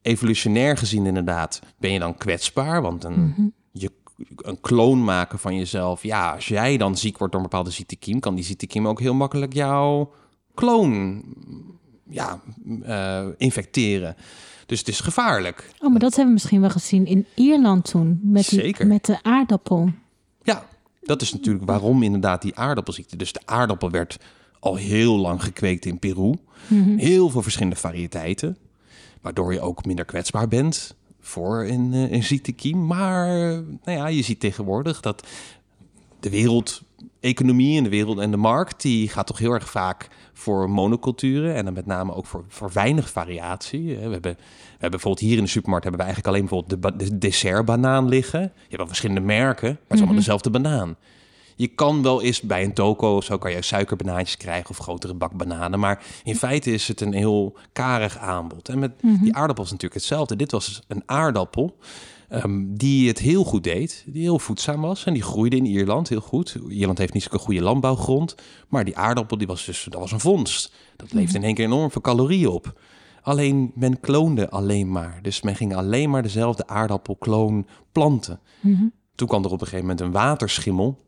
[0.02, 3.46] evolutionair gezien inderdaad, ben je dan kwetsbaar, want een, Mhm.
[3.72, 3.90] je,
[4.36, 6.02] een kloon maken van jezelf.
[6.02, 9.14] Ja, als jij dan ziek wordt door een bepaalde ziektekiem, kan die ziektekiem ook heel
[9.14, 10.12] makkelijk jouw
[10.58, 11.22] kloon
[12.08, 14.16] ja, uh, infecteren.
[14.66, 15.70] Dus het is gevaarlijk.
[15.80, 18.20] Oh, maar dat hebben we misschien wel gezien in Ierland toen.
[18.22, 18.86] Met, Zeker.
[18.86, 19.90] met de aardappel.
[20.42, 20.66] Ja,
[21.02, 23.16] dat is natuurlijk waarom inderdaad die aardappelziekte.
[23.16, 24.18] Dus de aardappel werd
[24.60, 26.34] al heel lang gekweekt in Peru.
[26.66, 26.96] Mhm.
[26.96, 28.56] Heel veel verschillende variëteiten.
[29.20, 32.86] Waardoor je ook minder kwetsbaar bent voor een, eh, een ziektekiem.
[32.86, 33.26] Maar
[33.84, 35.26] nou ja, je ziet tegenwoordig dat
[36.20, 38.82] de wereldeconomie en de wereld en de markt...
[38.82, 41.54] die gaat toch heel erg vaak voor monoculturen.
[41.54, 43.86] En dan met name ook voor, voor weinig variatie.
[43.86, 44.36] We hebben, we
[44.70, 48.40] hebben bijvoorbeeld hier in de supermarkt hebben we eigenlijk alleen bijvoorbeeld de, de dessertbanaan liggen.
[48.40, 50.16] Je hebt wel verschillende merken, maar het is allemaal mhm.
[50.16, 50.96] dezelfde banaan.
[51.56, 55.78] Je kan wel eens bij een toko zo kan je suikerbanaantjes krijgen of grotere bakbananen.
[55.78, 58.68] Maar in feite is het een heel karig aanbod.
[58.68, 59.22] En met mhm.
[59.22, 60.36] die aardappels natuurlijk hetzelfde.
[60.36, 61.76] Dit was een aardappel.
[62.28, 66.08] Ehm, die het heel goed deed, die heel voedzaam was en die groeide in Ierland
[66.08, 66.58] heel goed.
[66.68, 68.34] Ierland heeft niet zo'n goede landbouwgrond,
[68.68, 70.72] maar die aardappel die was dus, dat was een vondst.
[70.96, 72.80] Dat leefde in één keer enorm veel calorieën op.
[73.22, 75.18] Alleen men kloonde alleen maar.
[75.22, 78.40] Dus men ging alleen maar dezelfde aardappelkloon planten.
[78.60, 78.84] Mhm.
[79.14, 80.98] Toen kwam er op een gegeven moment een waterschimmel.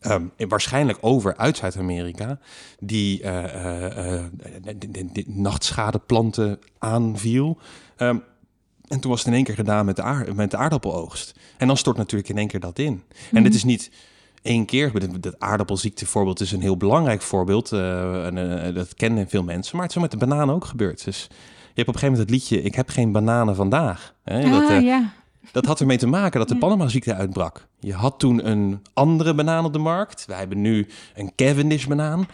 [0.00, 2.38] Um, waarschijnlijk over uit Zuid-Amerika,
[2.80, 4.14] die uh, uh,
[5.14, 7.58] uh, nachtschadeplanten aanviel.
[7.96, 8.22] Um,
[8.92, 11.34] en toen was het in één keer gedaan met de, aard, met de aardappeloogst.
[11.56, 13.02] En dan stort natuurlijk in één keer dat in.
[13.32, 13.54] En dit mhm.
[13.54, 13.90] is niet
[14.42, 15.20] één keer.
[15.20, 17.72] Dat aardappelziekte voorbeeld is een heel belangrijk voorbeeld.
[17.72, 19.76] Uh, en, uh, dat kennen veel mensen.
[19.76, 21.04] Maar het is zo met de bananen ook gebeurd.
[21.04, 21.28] Dus je
[21.74, 22.62] hebt op een gegeven moment het liedje...
[22.62, 24.14] Ik heb geen bananen vandaag.
[24.24, 24.44] Hè?
[24.44, 25.12] Ah, dat, uh, ja.
[25.52, 27.66] dat had ermee te maken dat de Panama-ziekte uitbrak.
[27.80, 30.26] Je had toen een andere banaan op de markt.
[30.26, 32.26] Wij hebben nu een Cavendish-banaan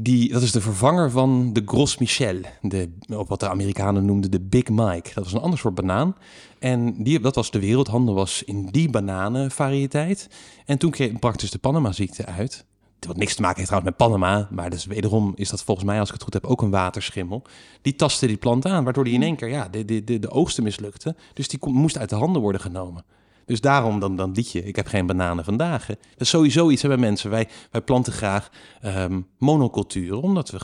[0.00, 4.40] die, dat is de vervanger van de Gros Michel, de, wat de Amerikanen noemden de
[4.40, 5.10] Big Mike.
[5.14, 6.16] Dat was een ander soort banaan.
[6.58, 10.28] En die, dat was de wereldhandel was in die bananenvariëteit.
[10.66, 12.64] En toen brak dus de Panama-ziekte uit.
[13.06, 15.98] Wat niks te maken heeft trouwens met Panama, maar dus wederom is dat volgens mij,
[15.98, 17.42] als ik het goed heb, ook een waterschimmel.
[17.82, 20.30] Die tastte die plant aan, waardoor die in één keer ja, de, de, de, de
[20.30, 21.16] oogsten mislukte.
[21.34, 23.04] Dus die moest uit de handen worden genomen.
[23.52, 25.86] Dus daarom dan, dan liedje, ik heb geen bananen vandaag.
[25.86, 25.94] Hè.
[25.94, 27.30] Dat is sowieso iets hebben mensen.
[27.30, 28.50] Wij, wij planten graag
[28.84, 30.58] um, monoculturen, omdat we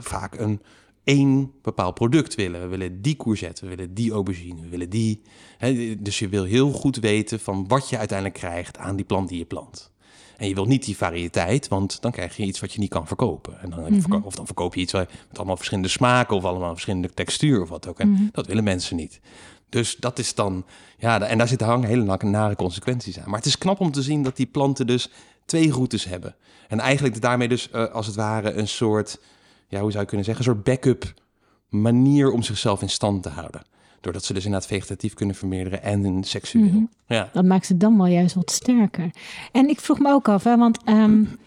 [0.00, 0.60] vaak een
[1.04, 2.60] één bepaald product willen.
[2.60, 5.22] We willen die courgette, we willen die aubergine, we willen die.
[5.58, 9.28] Hè, dus je wil heel goed weten van wat je uiteindelijk krijgt aan die plant
[9.28, 9.90] die je plant.
[10.36, 13.06] En je wil niet die variëteit, want dan krijg je iets wat je niet kan
[13.06, 13.60] verkopen.
[13.60, 17.14] En dan, mm Of dan verkoop je iets met allemaal verschillende smaken of allemaal verschillende
[17.14, 17.98] textuur of wat ook.
[17.98, 18.22] En mhm.
[18.32, 19.20] dat willen mensen niet.
[19.68, 20.64] Dus dat is dan,
[20.98, 23.30] ja, en daar zitten hangen hele nare consequenties aan.
[23.30, 25.10] Maar het is knap om te zien dat die planten dus
[25.44, 26.34] twee routes hebben.
[26.68, 29.20] En eigenlijk daarmee dus uh, als het ware een soort,
[29.68, 31.14] ja, hoe zou je kunnen zeggen, een soort backup
[31.68, 33.62] manier om zichzelf in stand te houden.
[34.00, 36.64] Doordat ze dus inderdaad vegetatief kunnen vermeerderen en seksueel.
[36.64, 36.84] Mhm.
[37.06, 37.30] ja.
[37.32, 39.10] Dat maakt ze dan wel juist wat sterker.
[39.52, 41.38] En ik vroeg me ook af, hè, want um,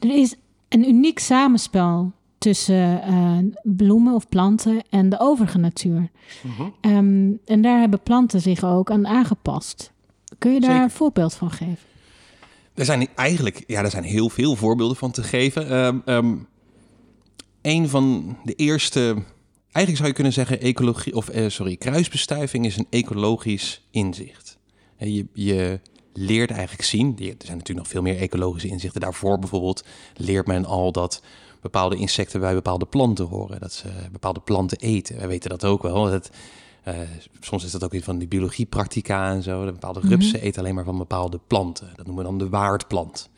[0.00, 0.34] er is
[0.68, 6.10] een uniek samenspel tussen uh, bloemen of planten en de overige natuur.
[6.44, 9.92] Uh um, en daar hebben planten zich ook aan aangepast.
[10.38, 11.88] Kun je daar een voorbeeld van geven?
[12.74, 15.72] Er zijn eigenlijk, ja, er zijn heel veel voorbeelden van te geven.
[15.72, 16.46] Um, um,
[17.62, 19.02] een van de eerste,
[19.62, 24.58] eigenlijk zou je kunnen zeggen, ecologie, of uh, sorry, kruisbestuiving is een ecologisch inzicht.
[24.96, 25.80] Je, je
[26.12, 29.00] leert eigenlijk zien, er zijn natuurlijk nog veel meer ecologische inzichten.
[29.00, 29.84] Daarvoor bijvoorbeeld
[30.16, 31.22] leert men al dat
[31.60, 33.60] bepaalde insecten bij bepaalde planten horen.
[33.60, 35.16] Dat ze bepaalde planten eten.
[35.16, 36.10] Wij weten dat ook wel.
[36.10, 36.30] Dat,
[36.88, 36.94] uh,
[37.40, 39.64] soms is dat ook iets van die biologiepractica en zo.
[39.64, 41.92] Dat bepaalde rupsen mm eten alleen maar van bepaalde planten.
[41.96, 43.30] Dat noemen we dan de waardplant.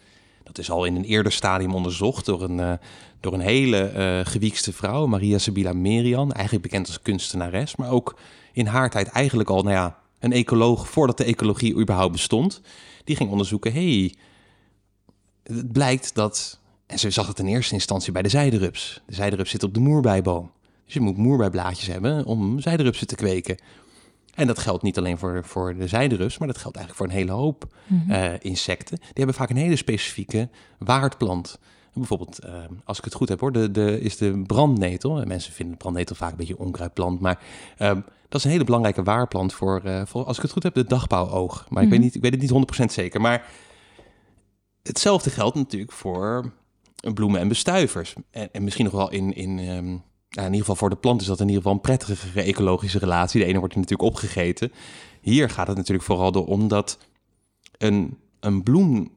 [0.43, 2.73] Dat is al in een eerder stadium onderzocht door een, uh,
[3.21, 6.33] door een hele uh, gewiekste vrouw, Maria Sibylla Merian.
[6.33, 8.19] Eigenlijk bekend als kunstenares, maar ook
[8.53, 12.61] in haar tijd eigenlijk al, nou ja, een ecoloog voordat de ecologie überhaupt bestond.
[13.05, 14.15] Die ging onderzoeken, hey,
[15.43, 16.61] het blijkt dat
[16.93, 19.03] en ze zag het in eerste instantie bij de zijderups.
[19.07, 20.51] De zijderups zit op de moerbijboom.
[20.85, 23.57] Dus je moet moerbijblaadjes hebben om zijderupsen te kweken.
[24.35, 27.23] En dat geldt niet alleen voor, voor de zijderups, maar dat geldt eigenlijk voor een
[27.23, 28.11] hele hoop mhm.
[28.11, 28.97] eh, insecten.
[28.97, 31.59] Die hebben vaak een hele specifieke waardplant.
[31.95, 35.21] Bijvoorbeeld, uh, als ik het goed heb hoor, de, de, is de brandnetel.
[35.21, 37.41] En mensen vinden de brandnetel vaak een beetje een onkruidplant, maar
[37.79, 37.89] uh,
[38.29, 40.85] dat is een hele belangrijke waarplant voor, uh, voor, als ik het goed heb, de
[40.85, 41.67] dagbouwoog.
[41.69, 42.07] Maar ik, weet mhm.
[42.07, 43.21] niet, ik weet het niet 100% zeker.
[43.21, 43.47] Maar
[44.83, 46.53] hetzelfde geldt natuurlijk voor
[47.15, 48.15] bloemen en bestuivers.
[48.31, 51.27] En, en misschien nog wel in, in, um, in ieder geval voor de plant is
[51.27, 53.41] dat in ieder geval een prettige ecologische relatie.
[53.41, 54.73] De ene wordt natuurlijk opgegeten.
[55.21, 56.99] Hier gaat het natuurlijk vooral door omdat
[57.79, 59.11] een, een bloem,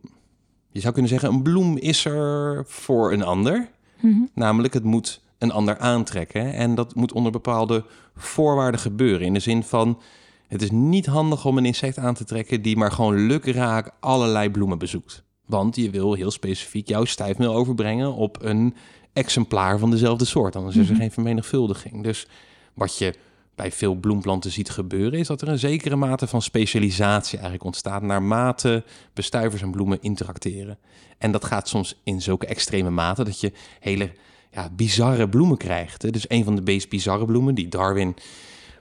[0.72, 3.70] je zou kunnen zeggen, een bloem is er voor een ander.
[4.00, 6.54] Mm Namelijk, het moet een ander aantrekken.
[6.54, 9.28] En dat moet onder bepaalde voorwaarden gebeuren.
[9.28, 10.00] In de zin van,
[10.48, 14.50] Het is niet handig om een insect aan te trekken die maar gewoon lukraak allerlei
[14.50, 15.25] bloemen bezoekt.
[15.46, 18.76] Want je wil heel specifiek jouw stijfmeel overbrengen op een
[19.14, 20.56] exemplaar van dezelfde soort.
[20.56, 21.02] Anders is er Mhm.
[21.02, 22.04] geen vermenigvuldiging.
[22.04, 22.28] Dus
[22.74, 23.14] wat je
[23.56, 28.02] bij veel bloemplanten ziet gebeuren, is dat er een zekere mate van specialisatie eigenlijk ontstaat
[28.02, 30.78] naarmate bestuivers en bloemen interacteren.
[31.18, 34.12] En dat gaat soms in zulke extreme mate dat je hele
[34.52, 36.02] ja, bizarre bloemen krijgt.
[36.02, 36.10] Hè.
[36.10, 38.16] Dus een van de meest bizarre bloemen die Darwin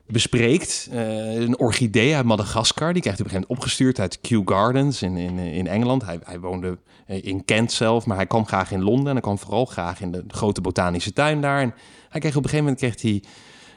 [0.06, 2.92] bespreekt, eh, een orchidee uit Madagaskar.
[2.92, 6.04] Die krijgt hij op een gegeven moment opgestuurd uit Kew Gardens in, in, in Engeland.
[6.04, 9.06] Hij, hij woonde eh, in Kent zelf, maar hij kwam graag in Londen.
[9.06, 11.60] En hij kwam vooral graag in de grote botanische tuin daar.
[11.60, 11.74] En
[12.08, 13.22] hij kreeg op een gegeven moment kreeg hij,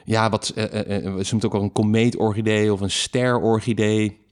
[0.04, 4.26] ja, wat eh, eh, ze ook al een komeetorchidee of een sterorchidee.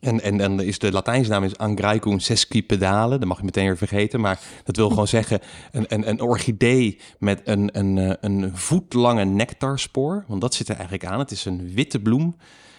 [0.00, 3.18] En, en dan is de Latijnse naam is Angraecum sesquipedale.
[3.18, 4.20] Dat mag je meteen weer vergeten.
[4.20, 9.24] Maar dat wil gewoon zeggen een, een, een orchidee met een, een, eh, een voetlange
[9.24, 10.24] nectarspoor.
[10.26, 11.18] Want dat zit er eigenlijk aan.
[11.18, 12.36] Het is een witte bloem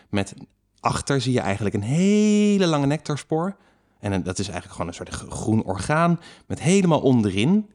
[0.10, 0.34] met
[0.80, 3.56] achter zie je eigenlijk een hele lange nectarspoor.
[4.00, 6.20] En dat is eigenlijk gewoon een soort groen orgaan.
[6.46, 7.70] Met helemaal onderin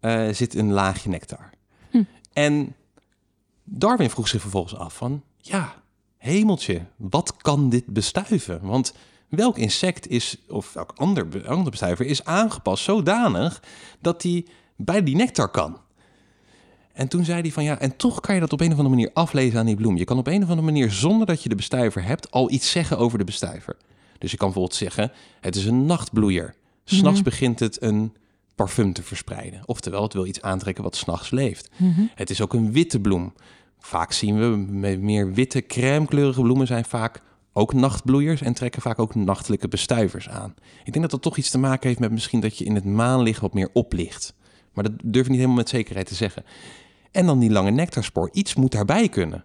[0.00, 1.50] eh, zit een laagje nectar.
[1.90, 2.02] Hm.
[2.32, 2.74] En
[3.64, 5.22] Darwin vroeg zich vervolgens af van...
[5.36, 5.74] Ja,
[6.18, 8.60] hemeltje, wat kan dit bestuiven?
[8.62, 8.94] Want
[9.28, 13.62] welk insect is, of welk ander, ander bestuiver is aangepast zodanig
[14.00, 15.76] dat hij bij die nectar kan?
[16.92, 18.88] En toen zei hij van ja, en toch kan je dat op een of andere
[18.94, 19.96] manier aflezen aan die bloem.
[19.96, 22.70] Je kan op een of andere manier, zonder dat je de bestuiver hebt, al iets
[22.70, 23.76] zeggen over de bestuiver.
[24.18, 26.54] Dus je kan bijvoorbeeld zeggen, het is een nachtbloeier.
[26.84, 27.28] S'nachts Mhm.
[27.28, 28.12] begint het een
[28.54, 29.60] parfum te verspreiden.
[29.66, 31.68] Oftewel, het wil iets aantrekken wat s'nachts leeft.
[31.76, 32.00] Mhm.
[32.14, 33.32] Het is ook een witte bloem.
[33.78, 34.46] Vaak zien we
[34.96, 40.54] meer witte, crèmekleurige bloemen zijn vaak ook nachtbloeiers en trekken vaak ook nachtelijke bestuivers aan.
[40.84, 42.84] Ik denk dat dat toch iets te maken heeft met misschien dat je in het
[42.84, 44.34] maanlicht wat meer oplicht.
[44.72, 46.44] Maar dat durf ik niet helemaal met zekerheid te zeggen.
[47.10, 48.28] En dan die lange nectarspoor.
[48.32, 49.44] Iets moet daarbij kunnen.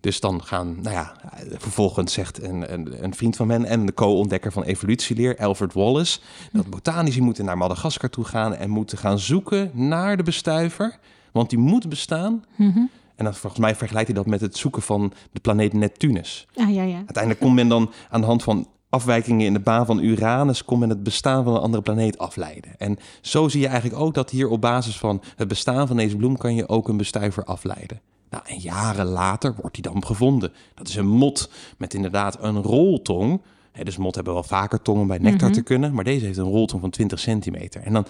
[0.00, 1.16] Dus dan gaan, nou ja,
[1.58, 6.20] vervolgens zegt een, een, een vriend van men en de co-ontdekker van evolutieleer, Alfred Wallace,
[6.52, 10.98] dat botanici moeten naar Madagaskar toe gaan en moeten gaan zoeken naar de bestuiver.
[11.32, 12.44] Want die moet bestaan.
[12.56, 12.80] Mhm.
[13.20, 16.46] En dan, volgens mij vergelijkt hij dat met het zoeken van de planeet Neptunus.
[16.54, 16.96] Ah, ja, ja.
[16.96, 20.64] Uiteindelijk kon men dan aan de hand van afwijkingen in de baan van Uranus...
[20.64, 22.70] kon men het bestaan van een andere planeet afleiden.
[22.78, 26.16] En zo zie je eigenlijk ook dat hier op basis van het bestaan van deze
[26.16, 26.36] bloem...
[26.36, 28.00] kan je ook een bestuiver afleiden.
[28.30, 30.52] Nou, en jaren later wordt die dan gevonden.
[30.74, 33.40] Dat is een mot met inderdaad een roltong.
[33.72, 35.58] Hè, dus mot hebben wel vaker tongen bij nectar Mhm.
[35.58, 35.94] te kunnen...
[35.94, 37.82] maar deze heeft een roltong van 20 centimeter.
[37.82, 38.06] En dan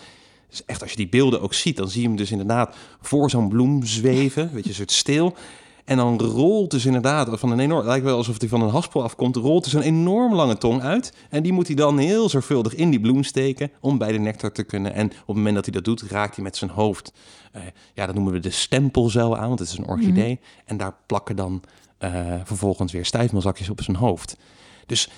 [0.53, 1.77] is echt, als je die beelden ook ziet...
[1.77, 4.51] dan zie je hem dus inderdaad voor zo'n bloem zweven.
[4.53, 5.37] weet je, een soort stil...
[5.91, 7.79] En dan rolt dus inderdaad van een enorm...
[7.79, 9.37] Het lijkt wel alsof hij van een haspel afkomt.
[9.37, 11.13] Rolt dus een enorm lange tong uit.
[11.31, 13.71] En die moet hij dan heel zorgvuldig in die bloem steken...
[13.81, 14.95] om bij de nectar te kunnen.
[14.95, 17.13] En op het moment dat hij dat doet, raakt hij met zijn hoofd...
[17.53, 17.63] eh,
[17.95, 20.41] ja, dat noemen we de stempelcel aan, want het is een orchidee.
[20.65, 21.63] En daar plakken dan
[21.99, 24.37] eh, vervolgens weer stijfmeelzakjes op zijn hoofd.
[24.87, 25.09] Dus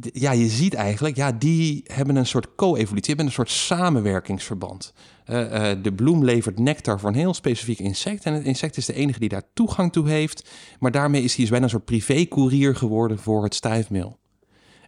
[0.00, 4.92] ja, je ziet eigenlijk, ja, die hebben een soort co-evolutie, hebben een soort samenwerkingsverband.
[5.24, 8.24] Eh, eh, de bloem levert nectar voor een heel specifiek insect.
[8.24, 10.50] En het insect is de enige die daar toegang toe heeft.
[10.78, 14.18] Maar daarmee is hij dus bijna een soort privé-courier geworden voor het stijfmeel.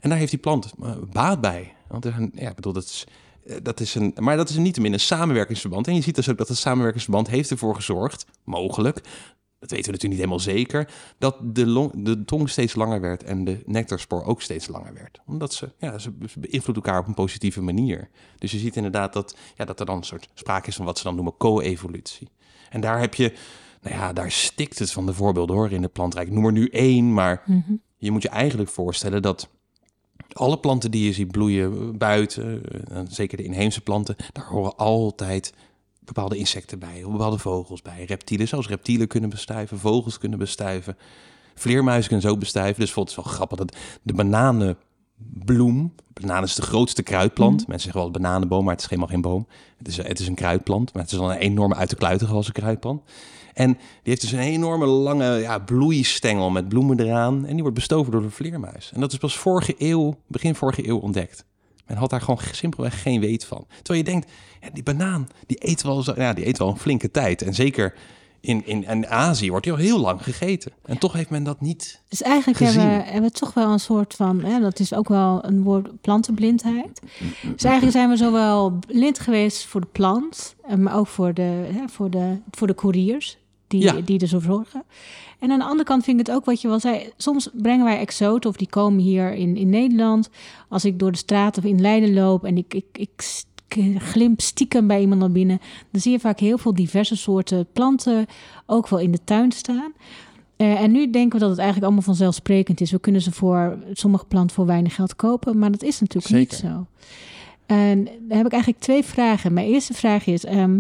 [0.01, 1.75] En daar heeft die plant eh, baat bij.
[1.89, 3.07] Want ja, bedoel, dat is,
[3.63, 5.87] dat is een, maar dat is niettemin een samenwerkingsverband.
[5.87, 9.01] En je ziet dus ook dat het samenwerkingsverband heeft ervoor gezorgd, mogelijk,
[9.59, 10.89] dat weten we natuurlijk niet helemaal zeker,
[11.19, 15.21] dat de, long, de tong steeds langer werd en de nectarspoor ook steeds langer werd.
[15.27, 18.09] Omdat ze, ja, ze, beïnvloeden elkaar op een positieve manier.
[18.39, 20.99] Dus je ziet inderdaad dat, ja, dat er dan een soort sprake is van wat
[20.99, 22.29] ze dan noemen co-evolutie.
[22.71, 23.33] En daar heb je,
[23.83, 26.27] nou ja, daar stikt het van de voorbeelden hoor in het plantrijk.
[26.27, 27.73] Ik noem er nu één, maar Mhm.
[27.97, 29.49] je moet je eigenlijk voorstellen dat
[30.33, 35.53] alle planten die je ziet bloeien buiten, eh, zeker de inheemse planten, daar horen altijd
[36.07, 38.49] bepaalde insecten bij, bepaalde vogels bij, reptielen.
[38.49, 40.97] Zelfs reptielen kunnen bestuiven, vogels kunnen bestuiven,
[41.55, 42.81] vleermuizen kunnen ook bestuiven.
[42.81, 47.61] Dus bijvoorbeeld het wel grappig dat de bananenbloem, banaan is de grootste kruidplant.
[47.61, 47.71] Mhm.
[47.71, 49.47] Mensen zeggen wel bananenboom, maar het is helemaal geen boom.
[49.79, 52.27] Het is, het is een kruidplant, maar het is wel een enorme uit de kluiten
[52.27, 53.03] gewassen kruidplant.
[53.55, 57.47] En die heeft dus een enorme lange ja, bloeistengel met bloemen eraan.
[57.47, 58.91] En die wordt bestoven door de vleermuis.
[58.95, 61.45] En dat is pas vorige eeuw, begin vorige eeuw ontdekt.
[61.87, 63.67] Men had daar gewoon simpelweg geen weet van.
[63.83, 66.79] Terwijl je denkt, ja, die banaan, die eet, wel zo, ja, die eet wel een
[66.79, 67.43] flinke tijd.
[67.43, 67.95] En zeker
[68.41, 70.73] in, in, in Azië wordt die al heel lang gegeten.
[70.85, 72.03] En toch heeft men dat niet.
[72.09, 72.81] Dus eigenlijk Gezien.
[72.81, 75.63] hebben, we- hebben we toch wel een soort van, hè, dat is ook wel een
[75.63, 77.01] woord, plantenblindheid.
[77.43, 81.69] Dus eigenlijk zijn we zowel blind geweest voor de plant, eh, maar ook voor de,
[81.73, 83.93] hè, voor de, voor de couriers die, Ja.
[83.93, 84.83] die ervoor zorgen.
[85.39, 87.13] En aan de andere kant vind ik het ook wat je wel zei.
[87.17, 90.31] Soms brengen wij exoten of die komen hier in, in Nederland.
[90.69, 93.45] Als ik door de straat of in Leiden loop en ik, ik, ik,
[93.99, 98.27] glimp stiekem bij iemand naar binnen, dan zie je vaak heel veel diverse soorten planten
[98.67, 99.93] ook wel in de tuin staan.
[100.57, 102.91] Eh, en nu denken we dat het eigenlijk allemaal vanzelfsprekend is.
[102.91, 106.53] We kunnen ze voor sommige planten voor weinig geld kopen, maar dat is natuurlijk niet
[106.53, 106.87] zo.
[107.67, 109.53] En daar heb ik eigenlijk twee vragen.
[109.53, 110.79] Mijn eerste vraag is: ehm,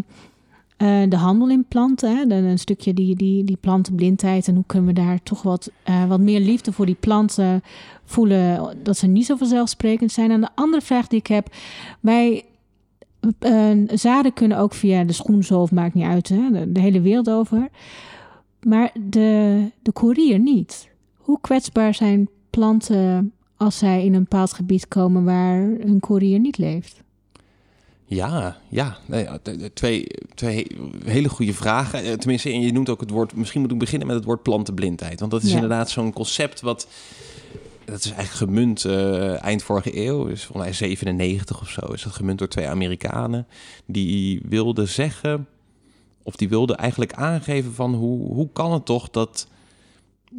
[0.77, 4.95] eh, de handel in planten, hè, een stukje die, die, die plantenblindheid en hoe kunnen
[4.95, 7.63] we daar toch wat, uh, wat meer liefde voor die planten
[8.05, 10.31] voelen, dat ze niet zo vanzelfsprekend zijn.
[10.31, 11.55] En de andere vraag die ik heb,
[12.01, 12.45] wij
[13.41, 17.69] uh, zaden kunnen ook via de schoenzool, maakt niet uit, hè, de, hele wereld over,
[18.63, 20.89] maar de, de koerier niet.
[21.17, 26.59] Hoe kwetsbaar zijn planten als zij in een bepaald gebied komen waar een koerier niet
[26.59, 27.05] leeft?
[28.09, 28.99] Ja, ja.
[29.75, 30.67] Twee, twee
[31.05, 32.03] hele goede vragen.
[32.03, 33.35] Eh, tenminste, en je noemt ook het woord...
[33.35, 35.21] Misschien moet ik beginnen met het woord plantenblindheid.
[35.21, 36.89] Want dat is inderdaad zo'n concept wat...
[37.85, 40.27] Dat is eigenlijk gemunt uh, eind vorige eeuw.
[40.27, 43.47] Dus volgens mij 97 of zo is dat gemunt door twee Amerikanen.
[43.87, 45.47] Die wilden zeggen...
[46.23, 47.95] Of die wilden eigenlijk aangeven van...
[47.95, 49.49] Hoe, hoe kan het toch dat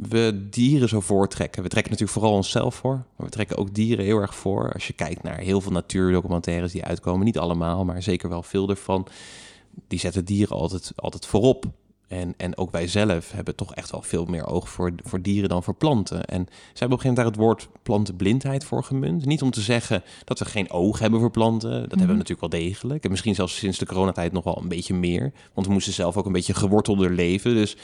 [0.01, 1.63] we dieren zo voortrekken.
[1.63, 4.73] We trekken natuurlijk vooral onszelf voor, maar we trekken ook dieren heel erg voor.
[4.73, 8.69] Als je kijkt naar heel veel natuurdocumentaires die uitkomen, niet allemaal, maar zeker wel veel
[8.69, 9.07] ervan,
[9.87, 11.65] die zetten dieren altijd, altijd voorop.
[12.07, 15.49] En, en ook wij zelf hebben toch echt wel veel meer oog voor, voor dieren
[15.49, 16.25] dan voor planten.
[16.25, 19.25] En ze hebben op een gegeven moment daar het woord plantenblindheid voor gemunt.
[19.25, 21.69] Niet om te zeggen dat we geen oog hebben voor planten.
[21.69, 22.17] Dat hebben we mhm.
[22.17, 23.03] natuurlijk wel degelijk.
[23.03, 25.31] En misschien zelfs sinds de coronatijd nog wel een beetje meer.
[25.53, 27.53] Want we moesten zelf ook een beetje gewortelder leven.
[27.53, 27.77] Dus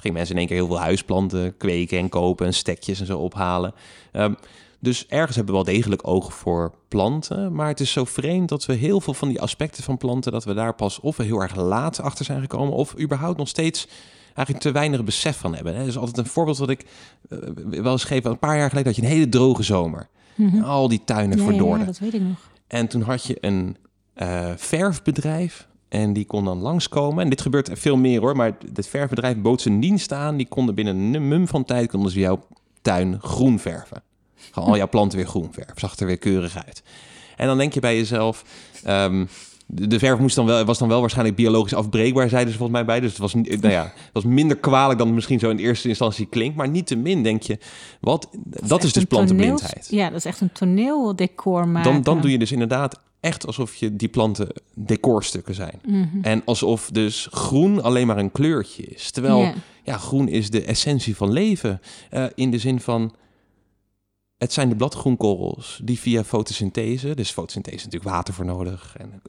[0.00, 3.18] gingen mensen in één keer heel veel huisplanten kweken en kopen en stekjes en zo
[3.18, 3.74] ophalen.
[4.12, 4.36] Um,
[4.82, 7.52] dus ergens hebben we wel degelijk oog voor planten.
[7.54, 10.44] Maar het is zo vreemd dat we heel veel van die aspecten van planten, dat
[10.44, 13.88] we daar pas of we heel erg laat achter zijn gekomen, of überhaupt nog steeds
[14.34, 15.74] eigenlijk te weinig besef van hebben.
[15.74, 16.86] Dat is altijd een voorbeeld wat ik
[17.28, 17.38] uh,
[17.70, 18.24] wel eens geef.
[18.24, 20.08] Een paar jaar geleden had je een hele droge zomer.
[20.34, 21.78] Mm Al die tuinen ja, verdorden.
[21.78, 22.50] Ja, dat weet ik nog.
[22.66, 23.76] En toen had je een
[24.16, 27.24] uh, verfbedrijf en die kon dan langskomen.
[27.24, 28.36] En dit gebeurt veel meer hoor.
[28.36, 30.36] Maar het verfbedrijf bood zijn dienst aan.
[30.36, 32.46] Die konden binnen een mum van tijd konden ze jouw
[32.82, 34.02] tuin groen verven.
[34.50, 35.74] Gewoon al jouw planten weer groen verven.
[35.76, 36.82] Zag er weer keurig uit.
[37.36, 38.44] En dan denk je bij jezelf...
[38.86, 39.28] Um,
[39.72, 42.86] de verf moest dan wel, was dan wel waarschijnlijk biologisch afbreekbaar, zeiden ze volgens mij
[42.86, 43.00] bij.
[43.00, 45.88] Dus het was, nou ja, het was minder kwalijk dan het misschien zo in eerste
[45.88, 46.56] instantie klinkt.
[46.56, 47.58] Maar niet te min denk je,
[48.00, 49.86] wat, dat, is, dus plantenblindheid.
[49.90, 51.92] ja, dat is echt een toneeldecor maken.
[51.92, 55.80] Dan, dan doe je dus inderdaad echt alsof je die planten decorstukken zijn.
[55.86, 56.22] Mhm.
[56.22, 59.10] En alsof dus groen alleen maar een kleurtje is.
[59.10, 59.52] Terwijl
[59.84, 61.80] ja, groen is de essentie van leven.
[62.10, 63.14] Uh, in de zin van,
[64.38, 69.22] het zijn de bladgroenkorrels die via fotosynthese, dus fotosynthese is natuurlijk water voor nodig, en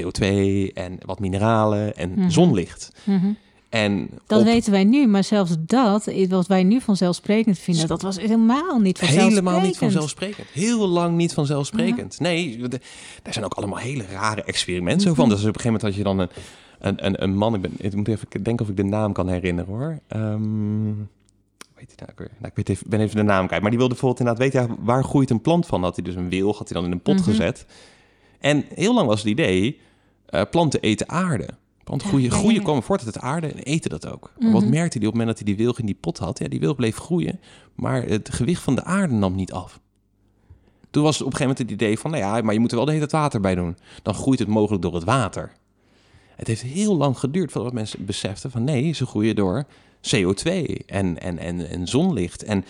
[0.00, 0.26] CO2
[0.74, 2.30] en wat mineralen en mhm.
[2.30, 2.92] zonlicht.
[3.04, 3.36] Mm
[3.68, 8.18] en dat weten wij nu, maar zelfs dat, wat wij nu vanzelfsprekend vinden, dat was
[8.18, 9.34] helemaal niet vanzelfsprekend.
[9.34, 10.48] Helemaal niet vanzelfsprekend.
[10.52, 12.20] Heel lang niet vanzelfsprekend.
[12.20, 12.58] Nee,
[13.22, 15.28] daar zijn ook allemaal hele rare experimenten zo van.
[15.28, 16.28] Dus op een gegeven moment had je dan een,
[16.78, 19.28] een, een, een man, ik, ben, ik moet even denken of ik de naam kan
[19.28, 19.98] herinneren hoor.
[20.16, 21.08] Um,
[21.74, 22.30] weet hij nou weer?
[22.38, 23.62] Nou, ik weet even, ben even de naam kwijt.
[23.62, 25.82] Maar die wilde bijvoorbeeld inderdaad weten, ja, waar groeit een plant van?
[25.82, 27.24] Had hij dus een wil, had hij dan in een pot mhm.
[27.24, 27.66] gezet.
[28.38, 29.80] En heel lang was het idee,
[30.30, 31.48] uh, planten eten aarde.
[31.88, 34.32] Want groeien, groeien komen voort uit het aarde en eten dat ook.
[34.38, 34.70] Maar wat mhm.
[34.70, 36.38] merkte hij op het moment dat hij die wilg in die pot had?
[36.38, 37.40] Ja, die wilg bleef groeien,
[37.74, 39.80] maar het gewicht van de aarde nam niet af.
[40.90, 42.70] Toen was het op een gegeven moment het idee van, nou ja, maar je moet
[42.70, 43.76] er wel de hele tijd water bij doen.
[44.02, 45.52] Dan groeit het mogelijk door het water.
[46.36, 49.64] Het heeft heel lang geduurd voordat mensen beseften van, nee, ze groeien door
[50.16, 50.50] CO2
[50.86, 52.42] en, en, en, en zonlicht.
[52.42, 52.64] En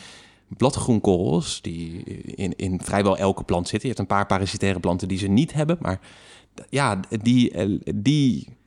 [0.48, 2.02] bladgroenkorrels, die
[2.35, 3.88] in, in vrijwel elke plant zitten.
[3.88, 6.00] Je hebt een paar parasitaire planten die ze niet hebben, maar
[6.70, 8.58] ja, die, eh, die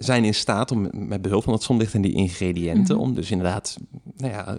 [0.00, 3.04] zijn in staat om met behulp van het zonlicht en die ingrediënten, mhm.
[3.04, 3.76] om dus inderdaad
[4.16, 4.56] nou ja,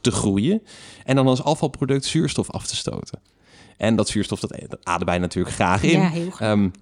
[0.00, 0.62] te groeien.
[1.04, 3.20] En dan als afvalproduct zuurstof af te stoten.
[3.76, 6.00] En dat zuurstof, dat, dat ademen wij natuurlijk graag in.
[6.00, 6.72] Ja, heel um,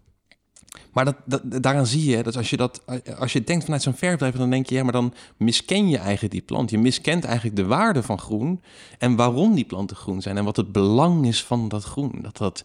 [0.93, 2.83] maar dat, dat, daaraan zie je dat als je, dat,
[3.19, 6.33] als je denkt vanuit zo'n verfbedrijf, dan denk je, ja, maar dan misken je eigenlijk
[6.33, 6.71] die plant.
[6.71, 8.63] Je miskent eigenlijk de waarde van groen
[8.99, 12.19] en waarom die planten groen zijn en wat het belang is van dat groen.
[12.23, 12.65] Dat dat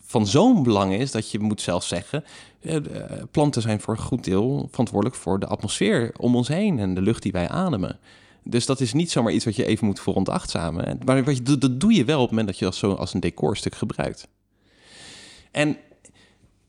[0.00, 2.24] van zo'n belang is dat je moet zelf zeggen,
[3.30, 7.02] planten zijn voor een goed deel verantwoordelijk voor de atmosfeer om ons heen en de
[7.02, 7.98] lucht die wij ademen.
[8.44, 10.98] Dus dat is niet zomaar iets wat je even moet veronachtzamen.
[11.04, 13.14] Maar wat je, dat doe je wel op het moment dat je dat zo als
[13.14, 14.28] een decorstuk gebruikt.
[15.50, 15.76] En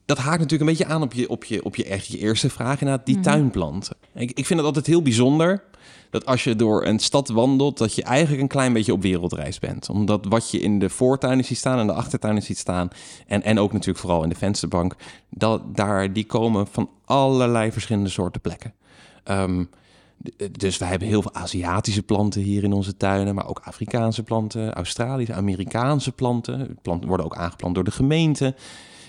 [0.05, 2.49] dat haakt natuurlijk een beetje aan op je, op je, op je, echt je eerste
[2.49, 3.95] vraag, inderdaad, die mm tuinplanten.
[4.13, 5.63] Ik, ik vind het altijd heel bijzonder
[6.09, 9.59] dat als je door een stad wandelt, dat je eigenlijk een klein beetje op wereldreis
[9.59, 9.89] bent.
[9.89, 12.89] Omdat wat je in de voortuinen ziet staan en de achtertuinen ziet staan,
[13.27, 14.95] en, en ook natuurlijk vooral in de vensterbank,
[15.29, 18.73] dat, daar, die komen van allerlei verschillende soorten plekken.
[19.25, 19.69] Um,
[20.51, 24.73] dus wij hebben heel veel Aziatische planten hier in onze tuinen, maar ook Afrikaanse planten,
[24.73, 26.77] Australische, Amerikaanse planten.
[26.81, 28.55] Planten worden ook aangeplant door de gemeente.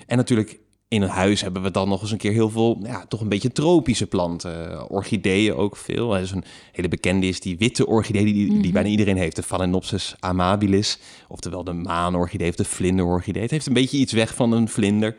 [0.07, 0.59] En natuurlijk
[0.95, 3.29] in een huis hebben we dan nog eens een keer heel veel, ja, toch een
[3.29, 4.91] beetje tropische planten.
[4.91, 6.09] Orchideeën ook veel.
[6.09, 8.73] Dus een hele bekende is die witte orchidee die, die Mhm.
[8.73, 9.37] bijna iedereen heeft.
[9.37, 10.99] De Phalaenopsis amabilis.
[11.29, 13.43] Oftewel de maanorchidee of de vlinderorchidee.
[13.43, 15.17] Het heeft een beetje iets weg van een vlinder.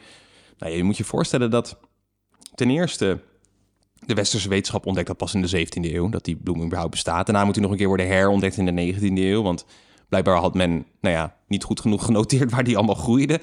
[0.58, 1.78] Nou, je moet je voorstellen dat
[2.56, 3.20] ten eerste
[4.06, 7.26] de westerse wetenschap ontdekt dat pas in de 17e eeuw, dat die bloem überhaupt bestaat.
[7.26, 9.66] Daarna moet hij nog een keer worden herontdekt in de 19e eeuw, want
[10.10, 13.40] blijkbaar had men, nou ja, niet goed genoeg genoteerd waar die allemaal groeide.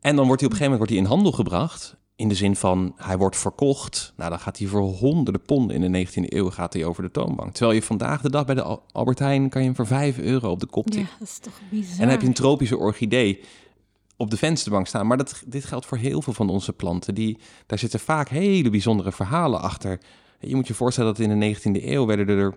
[0.00, 2.34] En dan wordt hij op een gegeven moment wordt hij in handel gebracht, in de
[2.34, 4.12] zin van hij wordt verkocht.
[4.16, 7.10] Nou, dan gaat hij voor honderden ponden in de 19e eeuw gaat hij over de
[7.10, 7.52] toonbank.
[7.52, 10.18] Terwijl je vandaag de dag bij de Al- Albert Heijn kan je hem voor 5
[10.18, 11.12] euro op de kop Ja, tikken.
[11.18, 11.92] dat is toch bizar.
[11.92, 13.40] En dan heb je een tropische orchidee
[14.16, 15.06] op de vensterbank staan.
[15.06, 17.14] Maar dat, dit geldt voor heel veel van onze planten.
[17.14, 20.00] Die, daar zitten vaak hele bijzondere verhalen achter.
[20.40, 22.54] Je moet je voorstellen dat in de 19e eeuw werden er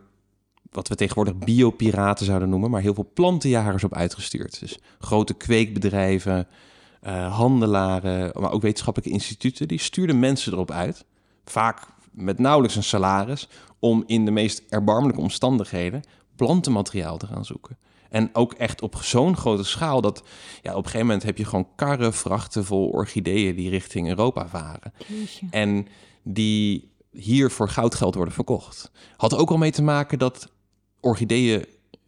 [0.71, 4.59] wat we tegenwoordig biopiraten zouden noemen, maar heel veel plantenjagers op uitgestuurd.
[4.59, 6.47] Dus grote kweekbedrijven,
[7.01, 11.05] eh, handelaren, maar ook wetenschappelijke instituten, die stuurden mensen erop uit,
[11.45, 11.79] vaak
[12.11, 13.47] met nauwelijks een salaris,
[13.79, 16.01] om in de meest erbarmelijke omstandigheden
[16.35, 17.77] plantenmateriaal te gaan zoeken.
[18.09, 20.23] En ook echt op zo'n grote schaal dat
[20.61, 24.47] ja, op een gegeven moment heb je gewoon karren, vrachten vol orchideeën die richting Europa
[24.47, 24.93] varen.
[25.07, 25.47] Jeetje.
[25.51, 25.87] En
[26.23, 28.91] die hier voor goudgeld worden verkocht.
[29.17, 30.51] Had ook al mee te maken dat
[30.99, 31.65] orchideeën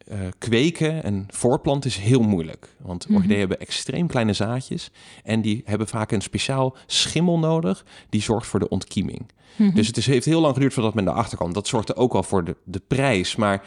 [0.08, 2.76] eh, kweken en voortplanten is heel moeilijk.
[2.82, 3.14] Want Mhm.
[3.16, 4.92] orchideeën hebben extreem kleine zaadjes.
[5.24, 7.86] En die hebben vaak een speciaal schimmel nodig.
[8.10, 9.32] Die zorgt voor de ontkieming.
[9.56, 9.76] Mhm.
[9.76, 11.54] Dus het is, heeft heel lang geduurd voordat men erachter kwam.
[11.54, 13.36] Dat zorgde ook wel voor de, de prijs.
[13.36, 13.66] Maar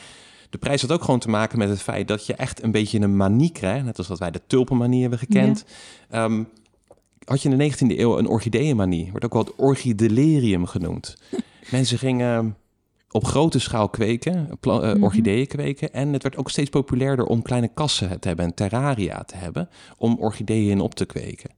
[0.51, 3.01] de prijs had ook gewoon te maken met het feit dat je echt een beetje
[3.01, 3.85] een manie krijgt.
[3.85, 5.65] Net als dat wij de tulpenmanie hebben gekend.
[6.11, 6.45] Ehm,
[7.25, 9.09] had je in de 19e eeuw een orchideeënmanie.
[9.11, 11.17] Wordt ook wel het orchidelerium genoemd.
[11.71, 12.57] Mensen gingen
[13.11, 15.03] op grote schaal kweken, pla- eh, Mhm.
[15.05, 15.93] orchideeën kweken.
[15.93, 19.69] En het werd ook steeds populairder om kleine kassen te hebben en terraria te hebben.
[19.99, 21.51] Om orchideeën in op te kweken.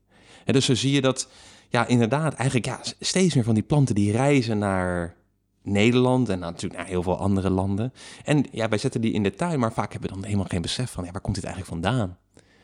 [0.45, 1.29] En dus zo zie je dat,
[1.69, 5.15] ja, inderdaad, eigenlijk ja, steeds meer van die planten die reizen naar
[5.63, 7.93] Nederland en natuurlijk naar heel veel andere landen.
[8.23, 10.61] En ja, wij zetten die in de tuin, maar vaak hebben we dan helemaal geen
[10.61, 12.17] besef van, ja, waar komt dit eigenlijk vandaan?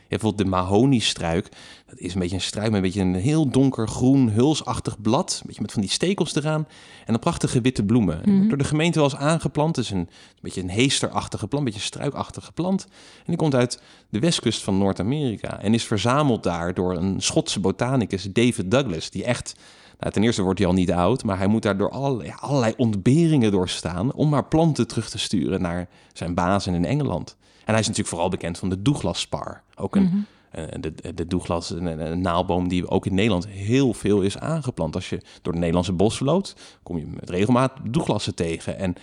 [0.09, 1.49] Bijvoorbeeld de mahoniestruik.
[1.85, 5.33] Dat is een beetje een struik met een beetje een heel donker groen hulsachtig blad.
[5.33, 6.67] Een beetje met van die stekels eraan.
[6.99, 8.23] En dan prachtige witte bloemen.
[8.23, 9.75] En wordt door de gemeente wel eens aangeplant.
[9.75, 10.07] Het is een, een
[10.41, 12.83] beetje een heesterachtige plant, een beetje een struikachtige plant.
[13.17, 15.59] En die komt uit de westkust van Noord-Amerika.
[15.61, 19.09] En is verzameld daar door een Schotse botanicus, David Douglas.
[19.09, 19.55] Die echt,
[19.99, 21.23] nou, ten eerste wordt hij al niet oud.
[21.23, 24.13] Maar hij moet daar door allerlei, allerlei ontberingen doorstaan.
[24.13, 27.35] Om maar planten terug te sturen naar zijn bazen in Engeland.
[27.65, 29.61] En hij is natuurlijk vooral bekend van de Douglas-spar.
[29.75, 30.15] Ook een, Mhm.
[30.51, 34.95] eh, de, de Douglas, een, een, naalboom die ook in Nederland heel veel is aangeplant.
[34.95, 38.77] Als je door de Nederlandse bos loopt, kom je met regelmaat Douglassen tegen.
[38.77, 38.93] En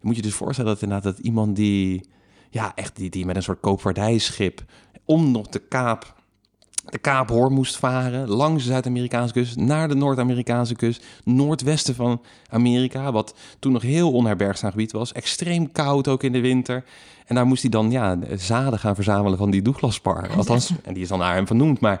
[0.00, 2.08] je moet je dus voorstellen dat inderdaad dat iemand die,
[2.50, 4.64] ja, echt die, die met een soort koopvaardijschip
[5.04, 6.21] om nog de Kaap,
[6.88, 12.20] de Kaaphoorn moest varen, langs de Zuid-Amerikaanse kust, naar de Noord-Amerikaanse kust, noordwesten van
[12.50, 16.84] Amerika, wat toen nog heel onherbergzaam gebied was, extreem koud ook in de winter.
[17.26, 20.28] En daar moest hij dan ja, zaden gaan verzamelen van die Douglaspar.
[20.36, 21.92] Althans, en die is dan naar hem vernoemd, maar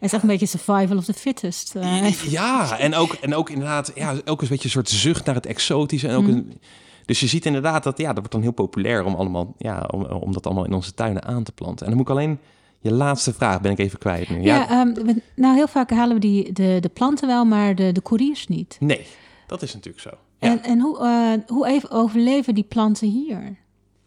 [0.00, 1.74] is echt een beetje survival of the fittest.
[1.74, 2.10] eh.
[2.10, 5.46] ja, en ook, en ook inderdaad, ja, ook een beetje een soort zucht naar het
[5.46, 6.08] exotische.
[6.08, 6.58] En ook een,
[7.04, 10.04] dus je ziet inderdaad dat, ja, dat wordt dan heel populair om, allemaal, ja, om,
[10.04, 11.86] om dat allemaal in onze tuinen aan te planten.
[11.86, 12.38] En dan moet ik alleen,
[12.80, 14.42] je laatste vraag ben ik even kwijt nu.
[14.42, 17.92] ja, ehm, we- nou heel vaak halen we die, de, de planten wel, maar de,
[17.92, 18.76] de koeriers niet.
[18.80, 19.06] Nee,
[19.46, 20.10] dat is natuurlijk zo.
[20.40, 20.48] Ja.
[20.50, 23.56] En, en hoe, eh, hoe even overleven die planten hier?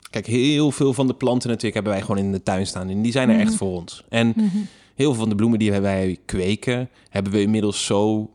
[0.09, 2.89] Kijk, heel veel van de planten natuurlijk hebben wij gewoon in de tuin staan.
[2.89, 3.43] En die zijn er Mhm.
[3.43, 4.03] echt voor ons.
[4.09, 4.33] En
[4.95, 8.29] heel veel van de bloemen die wij kweken, hebben we inmiddels zo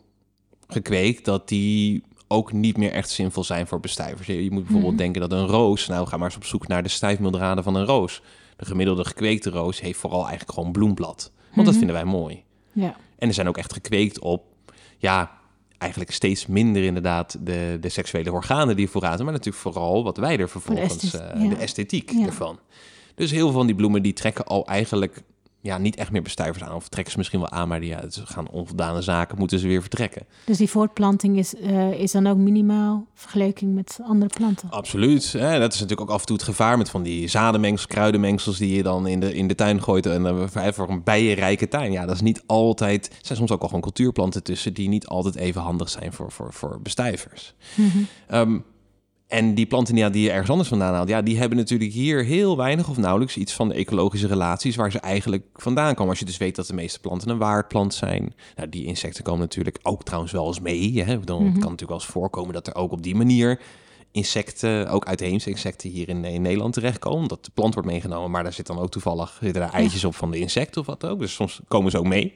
[0.66, 4.26] gekweekt dat die ook niet meer echt zinvol zijn voor bestuivers.
[4.26, 5.02] Je, je moet bijvoorbeeld Mhm.
[5.02, 7.84] denken dat een roos, nou ga maar eens op zoek naar de stijfmildraden van een
[7.84, 8.22] roos.
[8.56, 11.32] De gemiddelde gekweekte roos heeft vooral eigenlijk gewoon bloemblad.
[11.42, 11.76] Want dat Mhm.
[11.76, 12.42] vinden wij mooi.
[12.72, 12.96] Ja.
[13.18, 14.44] En er zijn ook echt gekweekt op,
[14.98, 15.30] ja,
[15.78, 20.38] eigenlijk steeds minder inderdaad de, de seksuele organen die vooruit, maar natuurlijk vooral wat wij
[20.38, 21.48] er vervolgens, esthetiek, eh, ja.
[21.48, 22.26] de esthetiek Ja.
[22.26, 22.58] ervan.
[23.14, 25.22] Dus heel veel van die bloemen die trekken al eigenlijk
[25.64, 26.74] ja, niet echt meer bestuivers aan.
[26.74, 29.66] Of trekken ze misschien wel aan, maar die, ja, ze gaan onvoldane zaken, moeten ze
[29.68, 30.22] weer vertrekken.
[30.44, 34.70] Dus die voortplanting is, eh, is dan ook minimaal vergeleken met andere planten.
[34.70, 35.32] Absoluut.
[35.32, 35.58] Hè?
[35.58, 38.76] Dat is natuurlijk ook af en toe het gevaar met van die zadenmengsels, kruidenmengsels die
[38.76, 40.06] je dan in de, in de tuin gooit.
[40.06, 41.92] En dan voor- voor een bijenrijke tuin.
[41.92, 43.06] Ja, dat is niet altijd.
[43.06, 46.32] Er zijn soms ook al gewoon cultuurplanten tussen die niet altijd even handig zijn voor,
[46.32, 47.54] voor, voor bestuivers.
[47.74, 47.98] Mhm.
[48.26, 48.58] Ehm,
[49.26, 52.24] en die planten ja, die je ergens anders vandaan haalt, ja, die hebben natuurlijk hier
[52.24, 56.10] heel weinig of nauwelijks iets van de ecologische relaties waar ze eigenlijk vandaan komen.
[56.10, 58.34] Als je dus weet dat de meeste planten een waardplant zijn.
[58.56, 61.02] Nou, die insecten komen natuurlijk ook trouwens wel eens mee.
[61.04, 61.20] Hè?
[61.20, 61.52] Dan Mhm.
[61.52, 63.60] kan natuurlijk wel eens voorkomen dat er ook op die manier
[64.12, 67.28] insecten, ook uitheemse insecten hier in, in Nederland terechtkomen.
[67.28, 70.14] Dat de plant wordt meegenomen, maar daar zit dan ook toevallig zitten daar eitjes op
[70.14, 71.18] van de insecten of wat ook.
[71.18, 72.34] Dus soms komen ze ook mee.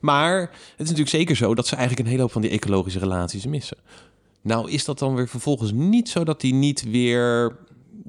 [0.00, 2.98] Maar het is natuurlijk zeker zo dat ze eigenlijk een hele hoop van die ecologische
[2.98, 3.76] relaties missen.
[4.46, 7.56] Nou is dat dan weer vervolgens niet zo dat die niet weer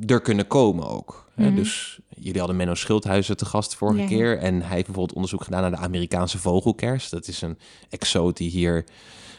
[0.06, 1.30] er kunnen komen ook.
[1.36, 1.46] Hè?
[1.48, 1.56] Mhm.
[1.56, 4.08] Dus jullie hadden Menno Schildhuizen te gast vorige Ja.
[4.08, 4.38] keer.
[4.38, 7.10] En hij heeft bijvoorbeeld onderzoek gedaan naar de Amerikaanse vogelkers.
[7.10, 7.58] Dat is een
[7.90, 8.86] exoot die hier...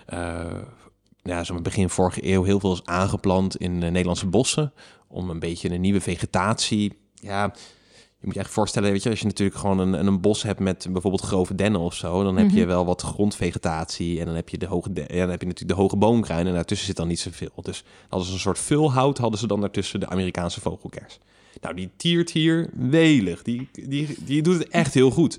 [0.06, 0.46] eh
[1.22, 4.72] ja, zo'n begin vorige eeuw heel veel is aangeplant in de Nederlandse bossen.
[5.08, 6.98] Om een beetje een nieuwe vegetatie.
[7.14, 7.54] Ja,
[8.20, 10.60] je moet je echt voorstellen, weet je, als je natuurlijk gewoon een, een bos hebt
[10.60, 12.66] met bijvoorbeeld grove dennen of zo, dan heb je Mhm.
[12.66, 15.76] wel wat grondvegetatie en dan heb je de hoge, de- ja, dan heb je natuurlijk
[15.76, 17.50] de hoge boomkruin en daartussen zit dan niet zoveel.
[17.62, 21.18] Dus hadden ze een soort vulhout, hadden ze dan daartussen de Amerikaanse vogelkers.
[21.60, 23.42] Nou, die tiert hier welig.
[23.42, 25.38] Die, die, die doet het echt heel goed.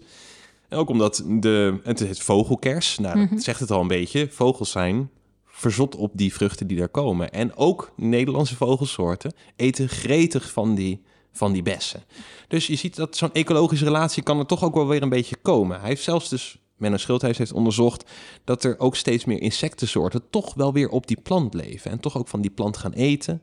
[0.68, 3.34] En ook omdat de, het is vogelkers, nou, Mhm.
[3.34, 4.28] dat zegt het al een beetje.
[4.32, 5.10] Vogels zijn
[5.46, 7.32] verzot op die vruchten die daar komen.
[7.32, 11.02] En ook Nederlandse vogelsoorten eten gretig van die,
[11.40, 12.04] van die bessen.
[12.48, 15.36] Dus je ziet dat zo'n ecologische relatie kan er toch ook wel weer een beetje
[15.42, 15.80] komen.
[15.80, 18.10] Hij heeft zelfs dus, Menno Schildhuis heeft onderzocht...
[18.44, 21.92] dat er ook steeds meer insectensoorten toch wel weer op die plant leven.
[21.92, 23.42] En toch ook van die plant gaan eten.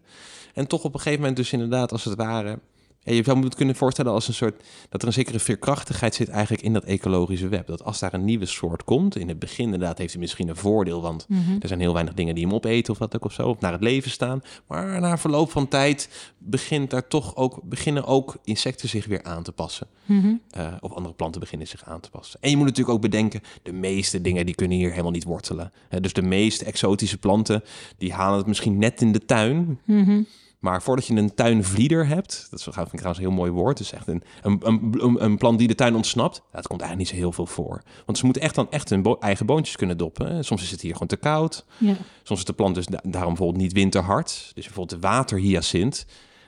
[0.55, 2.59] En toch op een gegeven moment dus inderdaad als het ware...
[3.07, 4.63] Ja, je zou het kunnen voorstellen als een soort...
[4.89, 7.67] dat er een zekere veerkrachtigheid zit eigenlijk in dat ecologische web.
[7.67, 9.17] Dat als daar een nieuwe soort komt...
[9.17, 11.03] in het begin inderdaad heeft hij misschien een voordeel...
[11.03, 11.57] want Mhm.
[11.61, 13.73] er zijn heel weinig dingen die hem opeten of wat ook of zo, of naar
[13.73, 14.43] het leven staan.
[14.67, 19.43] Maar na verloop van tijd begint daar toch ook, beginnen ook insecten zich weer aan
[19.43, 19.87] te passen.
[20.05, 20.35] Mhm.
[20.51, 22.41] Eh, of andere planten beginnen zich aan te passen.
[22.41, 25.73] En je moet natuurlijk ook bedenken, de meeste dingen die kunnen hier helemaal niet wortelen.
[26.01, 27.63] Dus de meest exotische planten,
[27.99, 29.81] die halen het misschien net in de tuin.
[29.85, 30.23] Mhm.
[30.59, 33.77] Maar voordat je een tuinvlieder hebt, dat is, vind ik trouwens een heel mooi woord,
[33.77, 37.09] dus echt een, een, een, een- plant die de tuin ontsnapt, dat komt eigenlijk niet
[37.09, 37.83] zo heel veel voor.
[38.07, 40.45] Want ze moeten echt dan echt hun bo- eigen boontjes kunnen doppen.
[40.45, 41.95] Soms is het hier gewoon te koud, Ja.
[42.23, 44.51] Soms is de plant dus da- daarom bijvoorbeeld niet winterhard.
[44.55, 46.07] Dus bijvoorbeeld de waterhyacint,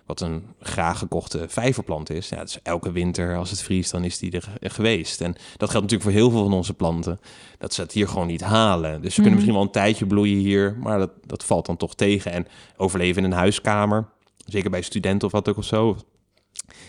[0.08, 2.28] wat een graag gekochte vijverplant is.
[2.28, 5.20] Ja, dus elke winter als het vriest, dan is die er ge- geweest.
[5.20, 7.20] En dat geldt natuurlijk voor heel veel van onze planten.
[7.58, 8.90] Dat ze het hier gewoon niet halen.
[9.02, 9.32] Dus ze kunnen Mhm.
[9.34, 12.32] misschien wel een tijdje bloeien hier, maar dat, dat valt dan toch tegen.
[12.32, 12.46] En
[12.76, 14.08] overleven in een huiskamer,
[14.46, 15.96] zeker bij studenten of wat ook of zo,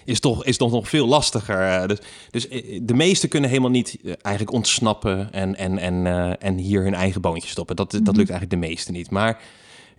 [0.06, 1.62] is toch, is toch nog veel lastiger.
[1.82, 1.98] Eh, Dus,
[2.30, 6.06] dus eh, de meesten kunnen helemaal niet eh, eigenlijk ontsnappen en, en, en,
[6.40, 7.76] en hier hun eigen boontjes stoppen.
[7.76, 8.16] Dat, dat Mhm.
[8.18, 9.10] lukt eigenlijk de meeste niet.
[9.10, 9.42] Maar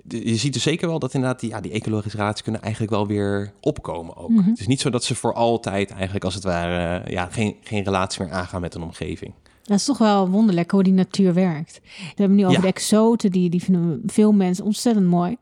[0.09, 3.07] je ziet dus zeker wel dat inderdaad die, ja, die ecologische relaties kunnen eigenlijk wel
[3.07, 4.28] weer opkomen ook.
[4.30, 4.48] Mhm.
[4.51, 7.57] Het is niet zo dat ze voor altijd eigenlijk als het ware eh, ja, geen,
[7.62, 9.34] geen relatie meer aangaan met een omgeving.
[9.62, 11.80] Dat is toch wel wonderlijk hoe die natuur werkt.
[11.82, 12.61] We hebben nu over Ja.
[12.61, 15.36] de exoten, die, die vinden veel mensen ontzettend mooi.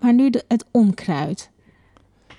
[0.00, 1.50] Maar nu de, het onkruid.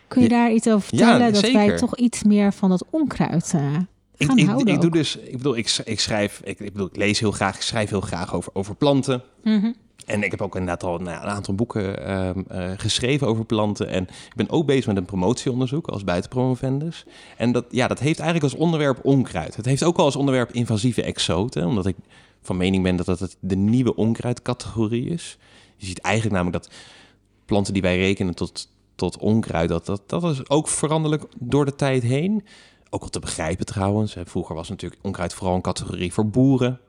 [0.07, 0.35] Kun je Ja.
[0.35, 1.33] daar iets over Ja, vertellen?
[1.33, 3.75] dat wij toch iets meer van dat onkruid eh,
[4.17, 4.95] Ik, gaan ik, houden ik doe ook.
[4.95, 7.89] dus, ik bedoel, ik, ik schrijf, ik, ik bedoel, ik lees heel graag, ik schrijf
[7.89, 9.23] heel graag over, over planten.
[9.43, 9.71] Mhm.
[10.05, 13.87] En ik heb ook inderdaad al nou, een aantal boeken ehm, eh, geschreven over planten.
[13.87, 17.05] En ik ben ook bezig met een promotieonderzoek als buitenpromovendus.
[17.37, 19.55] En dat, ja, dat heeft eigenlijk als onderwerp onkruid.
[19.55, 21.65] Het heeft ook wel als onderwerp invasieve exoten.
[21.65, 21.95] Omdat ik
[22.41, 25.37] van mening ben dat dat de nieuwe onkruidcategorie is.
[25.75, 26.73] Je ziet eigenlijk namelijk dat
[27.45, 29.69] planten die wij rekenen tot, tot onkruid...
[29.69, 32.45] Dat, dat, dat is ook veranderlijk door de tijd heen.
[32.89, 34.15] Ook wel te begrijpen trouwens.
[34.23, 36.79] Vroeger was natuurlijk onkruid vooral een categorie voor boeren.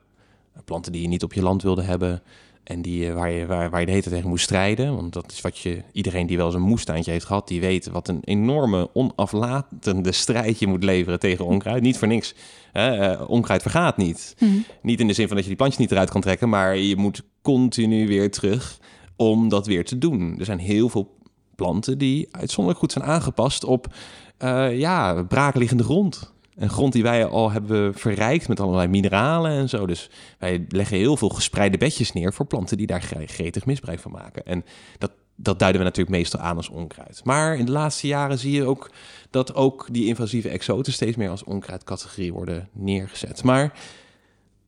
[0.64, 2.22] Planten die je niet op je land wilde hebben...
[2.64, 4.94] En die, eh, waar, je, waar, waar je de hele tijd tegen moest strijden.
[4.94, 7.86] Want dat is wat je, iedereen die wel eens een moestuintje heeft gehad, die weet
[7.86, 11.82] wat een enorme onaflatende strijd je moet leveren tegen onkruid.
[11.82, 12.34] niet voor niks.
[12.72, 12.96] Hè?
[12.96, 14.34] eh, onkruid vergaat niet.
[14.38, 14.52] Mhm.
[14.82, 16.96] Niet in de zin van dat je die plantjes niet eruit kan trekken, maar je
[16.96, 18.78] moet continu weer terug
[19.16, 20.36] om dat weer te doen.
[20.38, 21.16] Er zijn heel veel
[21.56, 23.94] planten die uitzonderlijk goed zijn aangepast op
[24.38, 26.33] eh, ja, braakliggende grond.
[26.56, 29.86] Een grond die wij al hebben verrijkt met allerlei mineralen en zo.
[29.86, 34.00] Dus wij leggen heel veel gespreide bedjes neer voor planten die daar gre- gretig misbruik
[34.00, 34.46] van maken.
[34.46, 34.64] En
[34.98, 37.20] dat, dat duiden we natuurlijk meestal aan als onkruid.
[37.24, 38.90] Maar in de laatste jaren zie je ook
[39.30, 43.42] dat ook die invasieve exoten steeds meer als onkruidcategorie worden neergezet.
[43.42, 43.72] Maar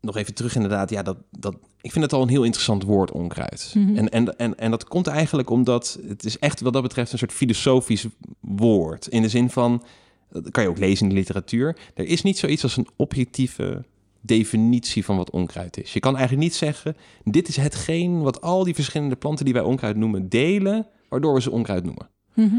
[0.00, 3.10] nog even terug inderdaad, ja, dat, dat, ik vind het al een heel interessant woord,
[3.12, 3.72] onkruid.
[3.74, 3.96] Mhm.
[3.96, 7.18] En, en, en, en dat komt eigenlijk omdat het is echt wat dat betreft een
[7.18, 8.06] soort filosofisch
[8.40, 9.06] woord.
[9.06, 9.82] In de zin van,
[10.30, 13.84] dat kan je ook lezen in de literatuur, er is niet zoiets als een objectieve
[14.20, 15.92] definitie van wat onkruid is.
[15.92, 19.62] Je kan eigenlijk niet zeggen, dit is hetgeen wat al die verschillende planten die wij
[19.62, 22.08] onkruid noemen delen, waardoor we ze onkruid noemen.
[22.34, 22.56] Mhm.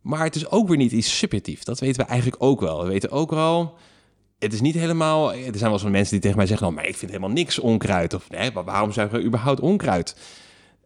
[0.00, 1.62] Maar het is ook weer niet iets subjectief.
[1.62, 2.82] Dat weten we eigenlijk ook wel.
[2.82, 3.74] We weten ook wel,
[4.38, 5.32] het is niet helemaal...
[5.32, 6.66] Er zijn wel eens mensen die tegen mij zeggen...
[6.66, 8.14] Nou, maar ik vind helemaal niks onkruid.
[8.14, 10.16] Of nee, waarom zeggen we überhaupt onkruid?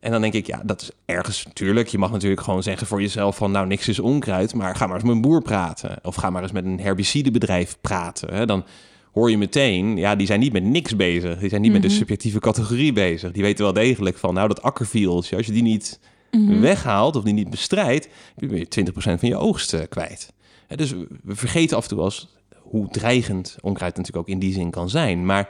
[0.01, 1.88] En dan denk ik, ja, dat is ergens natuurlijk.
[1.88, 3.51] Je mag natuurlijk gewoon zeggen voor jezelf van...
[3.51, 5.98] nou, niks is onkruid, maar ga maar eens met een boer praten.
[6.03, 8.34] Of ga maar eens met een herbicidebedrijf praten.
[8.34, 8.46] Hè?
[8.46, 8.64] Dan
[9.12, 11.38] hoor je meteen, ja, die zijn niet met niks bezig.
[11.38, 11.96] Die zijn niet met de Mhm.
[11.96, 13.32] subjectieve categorie bezig.
[13.32, 15.36] Die weten wel degelijk van, nou, dat akkervieltje...
[15.36, 16.61] als je die niet Mhm.
[16.61, 20.32] weghaalt of die niet bestrijdt, ben je 20% van je oogst eh, kwijt.
[20.66, 20.90] Hè, dus
[21.22, 24.90] we vergeten af en toe eens hoe dreigend onkruid natuurlijk ook in die zin kan
[24.90, 25.24] zijn.
[25.26, 25.48] Maar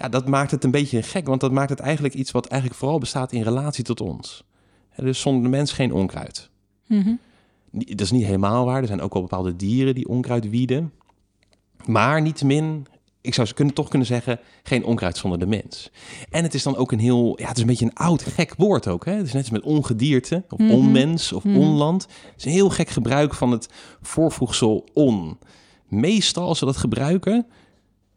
[0.00, 2.80] ja, dat maakt het een beetje gek, want dat maakt het eigenlijk iets wat eigenlijk
[2.80, 4.44] vooral bestaat in relatie tot ons.
[4.96, 6.50] Dus zonder de mens geen onkruid.
[6.86, 8.80] Ni- Dat is niet helemaal waar.
[8.80, 10.92] Er zijn ook wel bepaalde dieren die onkruid wieden.
[11.86, 12.86] Maar niettemin,
[13.20, 15.90] ik zou ze kunnen, toch kunnen zeggen, geen onkruid zonder de mens.
[16.30, 18.54] En het is dan ook een heel, ja, het is een beetje een oud, gek
[18.56, 19.04] woord ook.
[19.04, 19.12] Hè?
[19.12, 20.70] Het is net als met ongedierte, of Mhm.
[20.70, 21.56] onmens, of Mhm.
[21.56, 22.02] onland.
[22.02, 23.68] Het is een heel gek gebruik van het
[24.00, 25.38] voorvoegsel on.
[25.88, 27.46] Meestal als we dat gebruiken,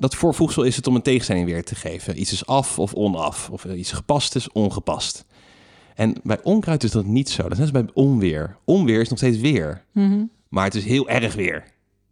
[0.04, 2.20] dat voorvoegsel is het om een tegenstelling weer te geven.
[2.20, 5.26] Iets is af of onaf, of iets gepast is ongepast.
[5.96, 7.44] En bij onkruid is dat niet zo.
[7.44, 8.58] Dat is net als bij onweer.
[8.66, 10.24] Onweer is nog steeds weer, Mhm.
[10.50, 11.64] maar het is heel erg weer.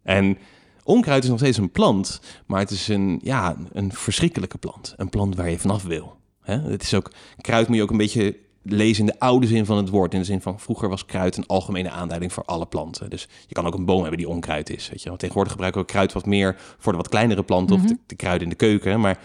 [0.02, 0.38] En
[0.84, 4.94] onkruid is nog steeds een plant, maar het is een, ja, een verschrikkelijke plant.
[4.96, 6.16] Een plant waar je vanaf wil.
[6.40, 6.58] Hè?
[6.60, 9.76] Het is ook, kruid moet je ook een beetje lezen in de oude zin van
[9.76, 10.12] het woord.
[10.12, 13.10] In de zin van, vroeger was kruid een algemene aanduiding voor alle planten.
[13.10, 14.88] Dus je kan ook een boom hebben die onkruid is.
[14.88, 15.08] Weet je?
[15.08, 15.18] wel.
[15.18, 17.76] tegenwoordig gebruiken we kruid wat meer voor de wat kleinere planten...
[17.76, 17.84] Mhm.
[17.84, 19.18] of de, de kruiden in de keuken, maar...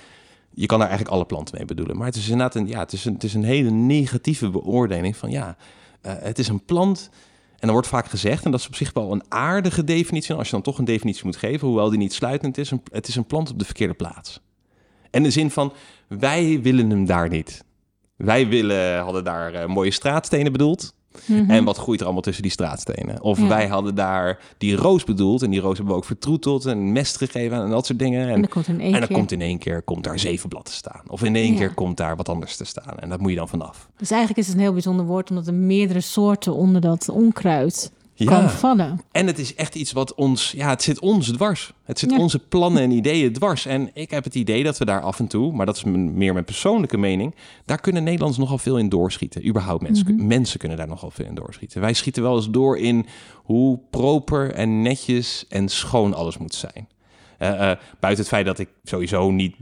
[0.60, 1.98] Je kan daar eigenlijk alle planten mee bedoelen.
[1.98, 5.18] Maar het is inderdaad een, ja, het is een, het is een hele negatieve beoordeling
[5.18, 5.58] van ja,
[6.02, 7.10] eh, het is een plant.
[7.52, 10.46] En dan wordt vaak gezegd, en dat is op zich wel een aardige definitie, als
[10.46, 13.16] je dan toch een definitie moet geven, hoewel die niet sluitend is, een, het is
[13.16, 14.42] een plant op de verkeerde plaats.
[15.12, 15.74] En de zin van,
[16.08, 17.64] wij willen hem daar niet.
[18.18, 20.96] Wij willen, hadden daar eh, mooie straatstenen bedoeld.
[21.26, 21.50] Mhm.
[21.50, 23.22] En wat groeit er allemaal tussen die straatstenen?
[23.22, 23.48] Of Ja.
[23.48, 25.42] wij hadden daar die roos bedoeld.
[25.42, 28.22] En die roos hebben we ook vertroeteld en mest gegeven en dat soort dingen.
[28.28, 29.18] En En, dan komt in één en dan keer.
[29.18, 31.02] komt in één keer komt daar zeven blad te staan.
[31.08, 31.58] Of in één Ja.
[31.58, 33.00] keer komt daar wat anders te staan.
[33.00, 33.90] En dat moet je dan vanaf.
[33.98, 37.92] Dus eigenlijk is het een heel bijzonder woord, omdat er meerdere soorten onder dat onkruid
[38.26, 39.02] kan vallen.
[39.12, 41.74] En het is echt iets wat ons, ja, het zit ons dwars.
[41.84, 42.18] Het zit Ja.
[42.18, 43.66] onze plannen en ideeën dwars.
[43.66, 46.34] En ik heb het idee dat we daar af en toe, maar dat is meer
[46.34, 49.48] mijn persoonlijke mening, daar kunnen Nederlanders nogal veel in doorschieten.
[49.48, 50.28] Überhaupt mensen, Mhm.
[50.28, 51.82] mensen kunnen daar nogal veel in doorschieten.
[51.82, 56.88] Wij schieten wel eens door in hoe proper en netjes en schoon alles moet zijn.
[57.38, 59.56] Eh, eh, buiten het feit dat ik sowieso niet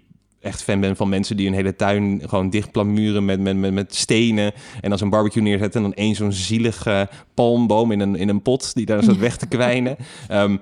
[0.45, 3.73] echt fan ben van mensen die een hele tuin gewoon dicht plamuren met, met, met,
[3.73, 4.53] met stenen.
[4.81, 8.41] En dan zo'n barbecue neerzetten en dan één zo'n zielige palmboom in een, in een
[8.41, 9.97] pot die daar staat weg te kwijnen.
[10.27, 10.57] Ehm,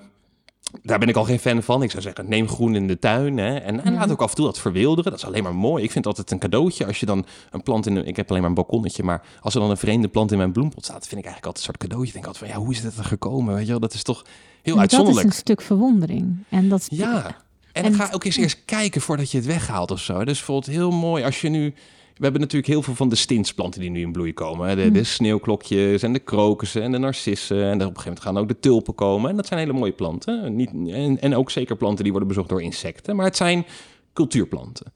[0.81, 1.83] daar ben ik al geen fan van.
[1.83, 3.37] Ik zou zeggen, neem groen in de tuin.
[3.37, 3.55] Hè?
[3.55, 5.11] En, en laat ook af en toe wat verwilderen.
[5.11, 5.83] Dat is alleen maar mooi.
[5.83, 7.95] Ik vind altijd een cadeautje als je dan een plant in...
[7.95, 10.37] Een, ik heb alleen maar een balkonnetje, maar als er dan een vreemde plant in
[10.37, 11.07] mijn bloempot staat...
[11.07, 12.07] vind ik eigenlijk altijd een soort cadeautje.
[12.07, 13.53] Ik denk altijd van, ja, hoe is dit er gekomen?
[13.53, 14.25] Weet je wel, dat is toch
[14.61, 15.27] heel Maar dat is uitzonderlijk.
[15.27, 16.37] een stuk verwondering.
[16.49, 17.35] En dat Ja,
[17.73, 20.17] en, En- ga ook eens eerst kijken voordat je het weghaalt of zo.
[20.25, 21.73] Dus bijvoorbeeld heel mooi als je nu...
[22.13, 24.75] We hebben natuurlijk heel veel van de stinsplanten die nu in bloei komen.
[24.75, 24.93] De, Hmm.
[24.93, 27.57] de sneeuwklokjes en de krokussen en de narcissen.
[27.63, 29.29] En dan op een gegeven moment gaan ook de tulpen komen.
[29.29, 30.55] En dat zijn hele mooie planten.
[30.55, 33.15] Niet, en, en ook zeker planten die worden bezocht door insecten.
[33.15, 33.65] Maar het zijn
[34.13, 34.93] cultuurplanten.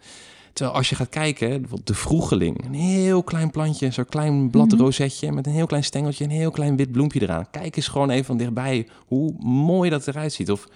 [0.53, 2.65] Terwijl als je gaat kijken, bijvoorbeeld de vroegeling.
[2.65, 5.31] Een heel klein plantje, zo'n klein bladrozetje...
[5.31, 7.49] met een heel klein stengeltje, een heel klein wit bloempje eraan.
[7.51, 10.51] Kijk eens gewoon even van dichtbij hoe mooi dat eruit ziet.
[10.51, 10.67] Of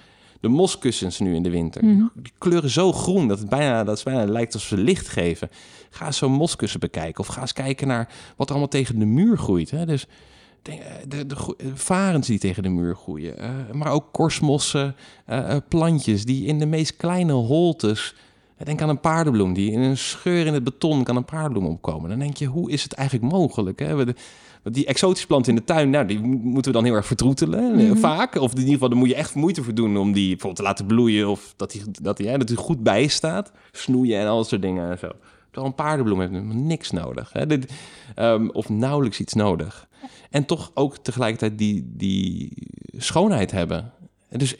[0.41, 1.85] de moskussens nu in de winter.
[1.85, 2.03] Mhm.
[2.13, 5.49] Die kleuren zo groen dat het bijna, dat het bijna lijkt alsof ze licht geven.
[5.89, 7.19] Ga eens zo'n moskussen bekijken.
[7.19, 9.71] Of ga eens kijken naar wat er allemaal tegen de muur groeit.
[9.71, 9.85] Hè?
[9.85, 10.07] Dus
[10.61, 10.77] de,
[11.27, 13.37] de, eh, varens die tegen de muur groeien.
[13.37, 18.15] eh, maar ook korstmossen, eh, eh, plantjes die in de meest kleine holtes...
[18.63, 22.09] Denk aan een paardenbloem die in een scheur in het beton kan een paardenbloem opkomen.
[22.09, 23.79] Dan denk je, hoe is het eigenlijk mogelijk?
[23.79, 23.95] Hè?
[23.95, 24.15] We de-
[24.63, 27.05] want die exotische planten in de tuin, nou, die mo- moeten we dan heel erg
[27.05, 27.97] vertroetelen, eh, Mhm.
[27.97, 28.35] vaak.
[28.35, 30.63] Of in ieder geval, daar moet je echt moeite voor doen om die bijvoorbeeld te
[30.63, 31.29] laten bloeien.
[31.29, 33.51] Of dat die, dat die, hè, dat die goed bij staat.
[33.71, 35.09] Snoeien en al dat soort dingen en zo.
[35.51, 37.29] Terwijl een paardenbloem heeft niks nodig.
[37.33, 37.45] Hè?
[37.47, 37.71] Dit,
[38.15, 39.87] ehm, of nauwelijks iets nodig.
[40.29, 42.51] En toch ook tegelijkertijd die, die
[42.97, 43.91] schoonheid hebben.
[44.29, 44.55] En dus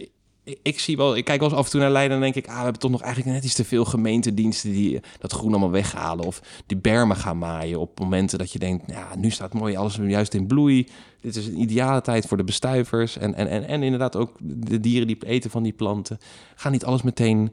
[0.52, 2.36] ik, ik zie wel, ik kijk wel eens af en toe naar Leiden en denk
[2.36, 5.52] ik, ah, we hebben toch nog eigenlijk net iets te veel gemeentediensten die dat groen
[5.52, 6.26] allemaal weghalen.
[6.26, 9.96] Of die bermen gaan maaien op momenten dat je denkt, ja, nu staat mooi alles
[9.96, 10.88] juist in bloei.
[11.22, 13.18] Dit is een ideale tijd voor de bestuivers.
[13.18, 16.18] En, en, en, en inderdaad ook de dieren die eten van die planten.
[16.56, 17.52] Ga niet alles meteen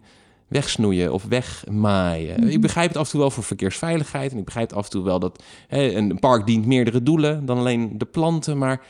[0.49, 2.41] wegsnoeien of wegmaaien.
[2.41, 2.49] Mhm.
[2.49, 4.33] Ik begrijp het af en toe wel voor verkeersveiligheid.
[4.33, 7.59] En ik begrijp af en toe wel dat hè, een park dient meerdere doelen dan
[7.59, 8.59] alleen de planten.
[8.59, 8.81] Maar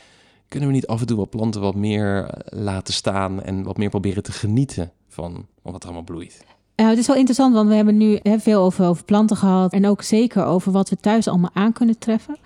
[0.49, 3.77] kunnen we niet af en toe wat planten wat meer eh, laten staan en wat
[3.77, 6.45] meer proberen te genieten van wat er allemaal bloeit?
[6.77, 9.73] Nou, het is wel interessant, want we hebben nu hè, veel over, over planten gehad.
[9.73, 12.37] En ook zeker over wat we thuis allemaal aan kunnen treffen.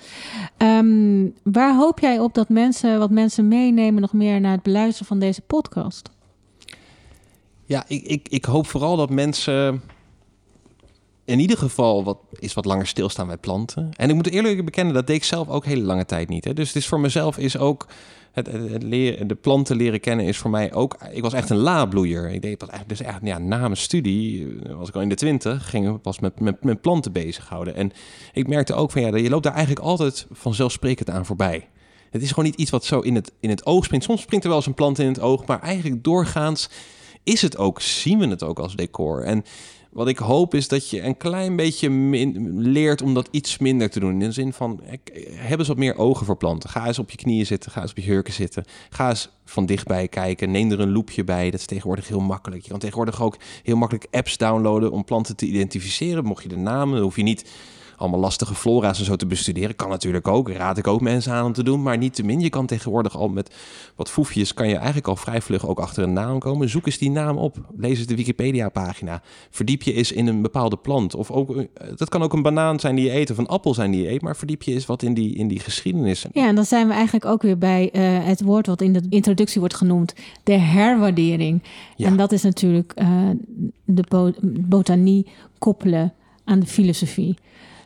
[0.57, 5.07] Ehm, waar hoop jij op dat mensen, wat mensen meenemen nog meer naar het beluisteren
[5.07, 6.11] van deze podcast?
[7.64, 9.82] Ja, ik, ik, ik hoop vooral dat mensen
[11.24, 13.90] in ieder geval wat, is wat langer stilstaan bij planten.
[13.96, 16.44] En ik moet eerlijk bekennen, dat deed ik zelf ook hele lange tijd niet.
[16.44, 16.52] Hè.
[16.52, 17.86] Dus het is voor mezelf is ook...
[18.32, 18.46] Het,
[19.28, 20.96] de planten leren kennen is voor mij ook...
[21.10, 22.30] Ik was echt een labloeier.
[22.30, 25.08] Ik deed dat eigenlijk dus echt ja, na mijn studie, eh, was ik al in
[25.08, 27.74] de twintig, ging ik pas met, met, met planten bezighouden.
[27.74, 27.92] En
[28.32, 31.68] ik merkte ook van ja, je loopt daar eigenlijk altijd vanzelfsprekend aan voorbij.
[32.10, 34.04] Het is gewoon niet iets wat zo in het, in het oog springt.
[34.04, 36.70] Soms springt er wel eens een plant in het oog, maar eigenlijk doorgaans
[37.22, 39.22] is het ook, zien we het ook als decor.
[39.22, 39.44] En
[39.93, 41.90] wat ik hoop is dat je een klein beetje
[42.57, 44.11] leert om dat iets minder te doen.
[44.11, 44.80] In de zin van,
[45.34, 46.70] heb eens wat meer ogen voor planten.
[46.70, 48.64] Ga eens op je knieën zitten, ga eens op je hurken zitten.
[48.90, 50.51] Ga eens van dichtbij kijken.
[50.51, 51.51] Neem er een loepje bij.
[51.51, 52.62] Dat is tegenwoordig heel makkelijk.
[52.62, 56.24] Je kan tegenwoordig ook heel makkelijk apps downloaden om planten te identificeren.
[56.24, 57.51] Mocht je de namen, hoef je niet
[58.03, 59.76] allemaal lastige flora's en zo te bestuderen.
[59.76, 62.40] Kan natuurlijk ook, raad ik ook mensen aan om te doen, maar niet te min.
[62.40, 63.55] Je kan tegenwoordig al met
[63.96, 66.68] wat foefjes, kan je eigenlijk al vrij vlug ook achter een naam komen.
[66.68, 69.22] Zoek eens die naam op, lees eens de Wikipedia-pagina.
[69.50, 71.14] Verdiep je eens in een bepaalde plant.
[71.14, 71.64] Of ook, eh,
[71.96, 74.11] dat kan ook een banaan zijn die je eet of een appel zijn die je
[74.11, 76.26] eet, maar verdiep je eens wat in die, in die geschiedenis.
[76.32, 79.03] Ja, en dan zijn we eigenlijk ook weer bij uh, het woord wat in de
[79.09, 81.62] introductie wordt genoemd, de herwaardering.
[81.96, 82.07] Ja.
[82.07, 83.30] En dat is natuurlijk uh,
[83.84, 84.05] de
[84.68, 85.26] botanie
[85.59, 86.12] koppelen
[86.44, 87.36] aan de filosofie.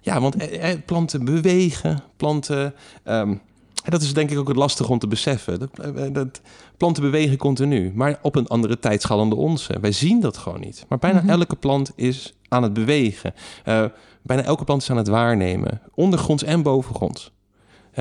[0.07, 2.75] Ja, want eh, eh, planten bewegen, planten.
[3.05, 3.41] Um,
[3.85, 5.59] dat is denk ik ook het lastige om te beseffen.
[5.59, 6.41] Dat, eh, dat,
[6.77, 9.81] planten bewegen continu, maar op een andere tijdschaal dan de onze.
[9.81, 10.85] Wij zien dat gewoon niet.
[10.89, 11.29] Maar bijna mhm.
[11.29, 13.35] elke plant is aan het bewegen.
[13.65, 13.85] Uh,
[14.23, 17.31] bijna elke plant is aan het waarnemen, ondergronds en bovengronds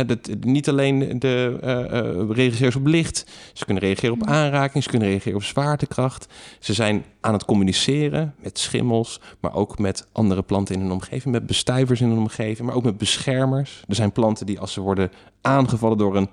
[0.04, 5.08] dat, niet alleen de uh, regisseurs op licht, ze kunnen reageren op aanraking, ze kunnen
[5.08, 6.28] reageren op zwaartekracht.
[6.60, 11.34] Ze zijn aan het communiceren met schimmels, maar ook met andere planten in hun omgeving,
[11.34, 13.84] met bestuivers in hun omgeving, maar ook met beschermers.
[13.88, 16.30] Er zijn planten die als ze worden aangevallen door een,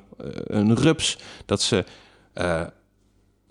[0.47, 1.85] een rups, dat ze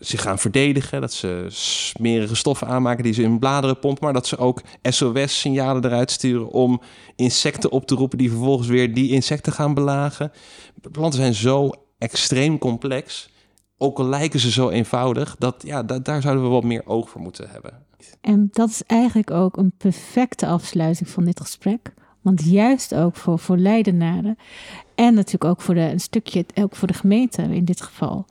[0.01, 1.01] zich gaan verdedigen.
[1.01, 4.03] Dat ze smerige stoffen aanmaken die ze in bladeren pompen.
[4.03, 6.81] Maar dat ze ook SOS-signalen eruit sturen om
[7.15, 10.31] insecten op te roepen die vervolgens weer die insecten gaan belagen.
[10.91, 13.29] Planten zijn zo extreem complex.
[13.77, 17.21] Ook al lijken ze zo eenvoudig, dat, ja, daar zouden we wat meer oog voor
[17.21, 17.85] moeten hebben.
[18.21, 21.93] En dat is eigenlijk ook een perfecte afsluiting van dit gesprek.
[22.21, 24.37] Want juist ook voor, voor leidenaren
[24.95, 28.25] en natuurlijk ook voor de, een stukje ook voor de gemeente in dit geval.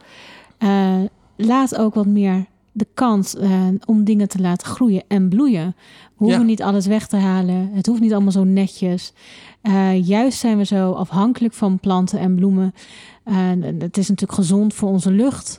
[0.58, 1.00] Uh,
[1.46, 5.74] laat ook wat meer de kans uh, om dingen te laten groeien en bloeien.
[6.16, 7.70] We hoeven niet alles weg te halen.
[7.72, 9.12] Het hoeft niet allemaal zo netjes.
[9.62, 12.74] Uh, juist zijn we zo afhankelijk van planten en bloemen.
[13.28, 13.34] Uh,
[13.78, 15.58] het is natuurlijk gezond voor onze lucht.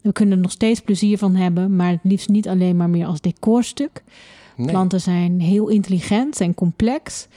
[0.00, 3.06] we kunnen er nog steeds plezier van hebben, maar het liefst niet alleen maar meer
[3.06, 4.02] als decorstuk.
[4.56, 7.28] Planten zijn heel intelligent en complex.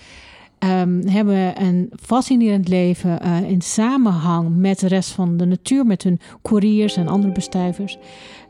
[0.64, 6.04] Um, hebben een fascinerend leven uh, in samenhang met de rest van de natuur, met
[6.04, 7.98] hun couriers en andere bestuivers.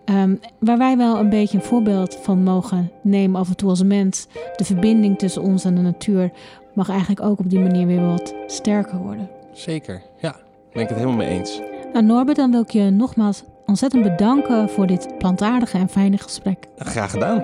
[0.05, 3.83] Um, waar wij wel een beetje een voorbeeld van mogen nemen af en toe als
[3.83, 4.27] mens.
[4.55, 6.31] De verbinding tussen ons en de natuur
[6.73, 9.29] mag eigenlijk ook op die manier weer wat sterker worden.
[9.53, 10.35] Zeker, ja.
[10.73, 11.61] Ben ik het helemaal mee eens.
[11.93, 16.67] Nou Norbert, dan wil ik je nogmaals ontzettend bedanken voor dit plantaardige en fijne gesprek.
[16.77, 17.43] Graag gedaan.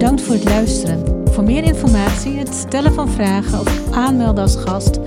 [0.00, 1.28] Bedankt voor het luisteren.
[1.30, 4.98] Voor meer informatie, het stellen van vragen of aanmelden als gast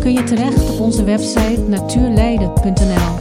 [0.00, 3.18] kun je terecht op onze website natuurleiden.nl.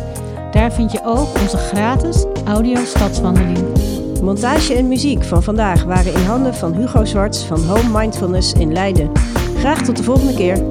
[0.52, 3.58] Daar vind je ook onze gratis audio stadswandeling.
[4.22, 8.74] Montage en muziek van vandaag waren in handen van Hugo Zwarts van Home Mindfulness in
[8.74, 9.12] Leiden.
[9.58, 10.64] Graag tot de volgende keer.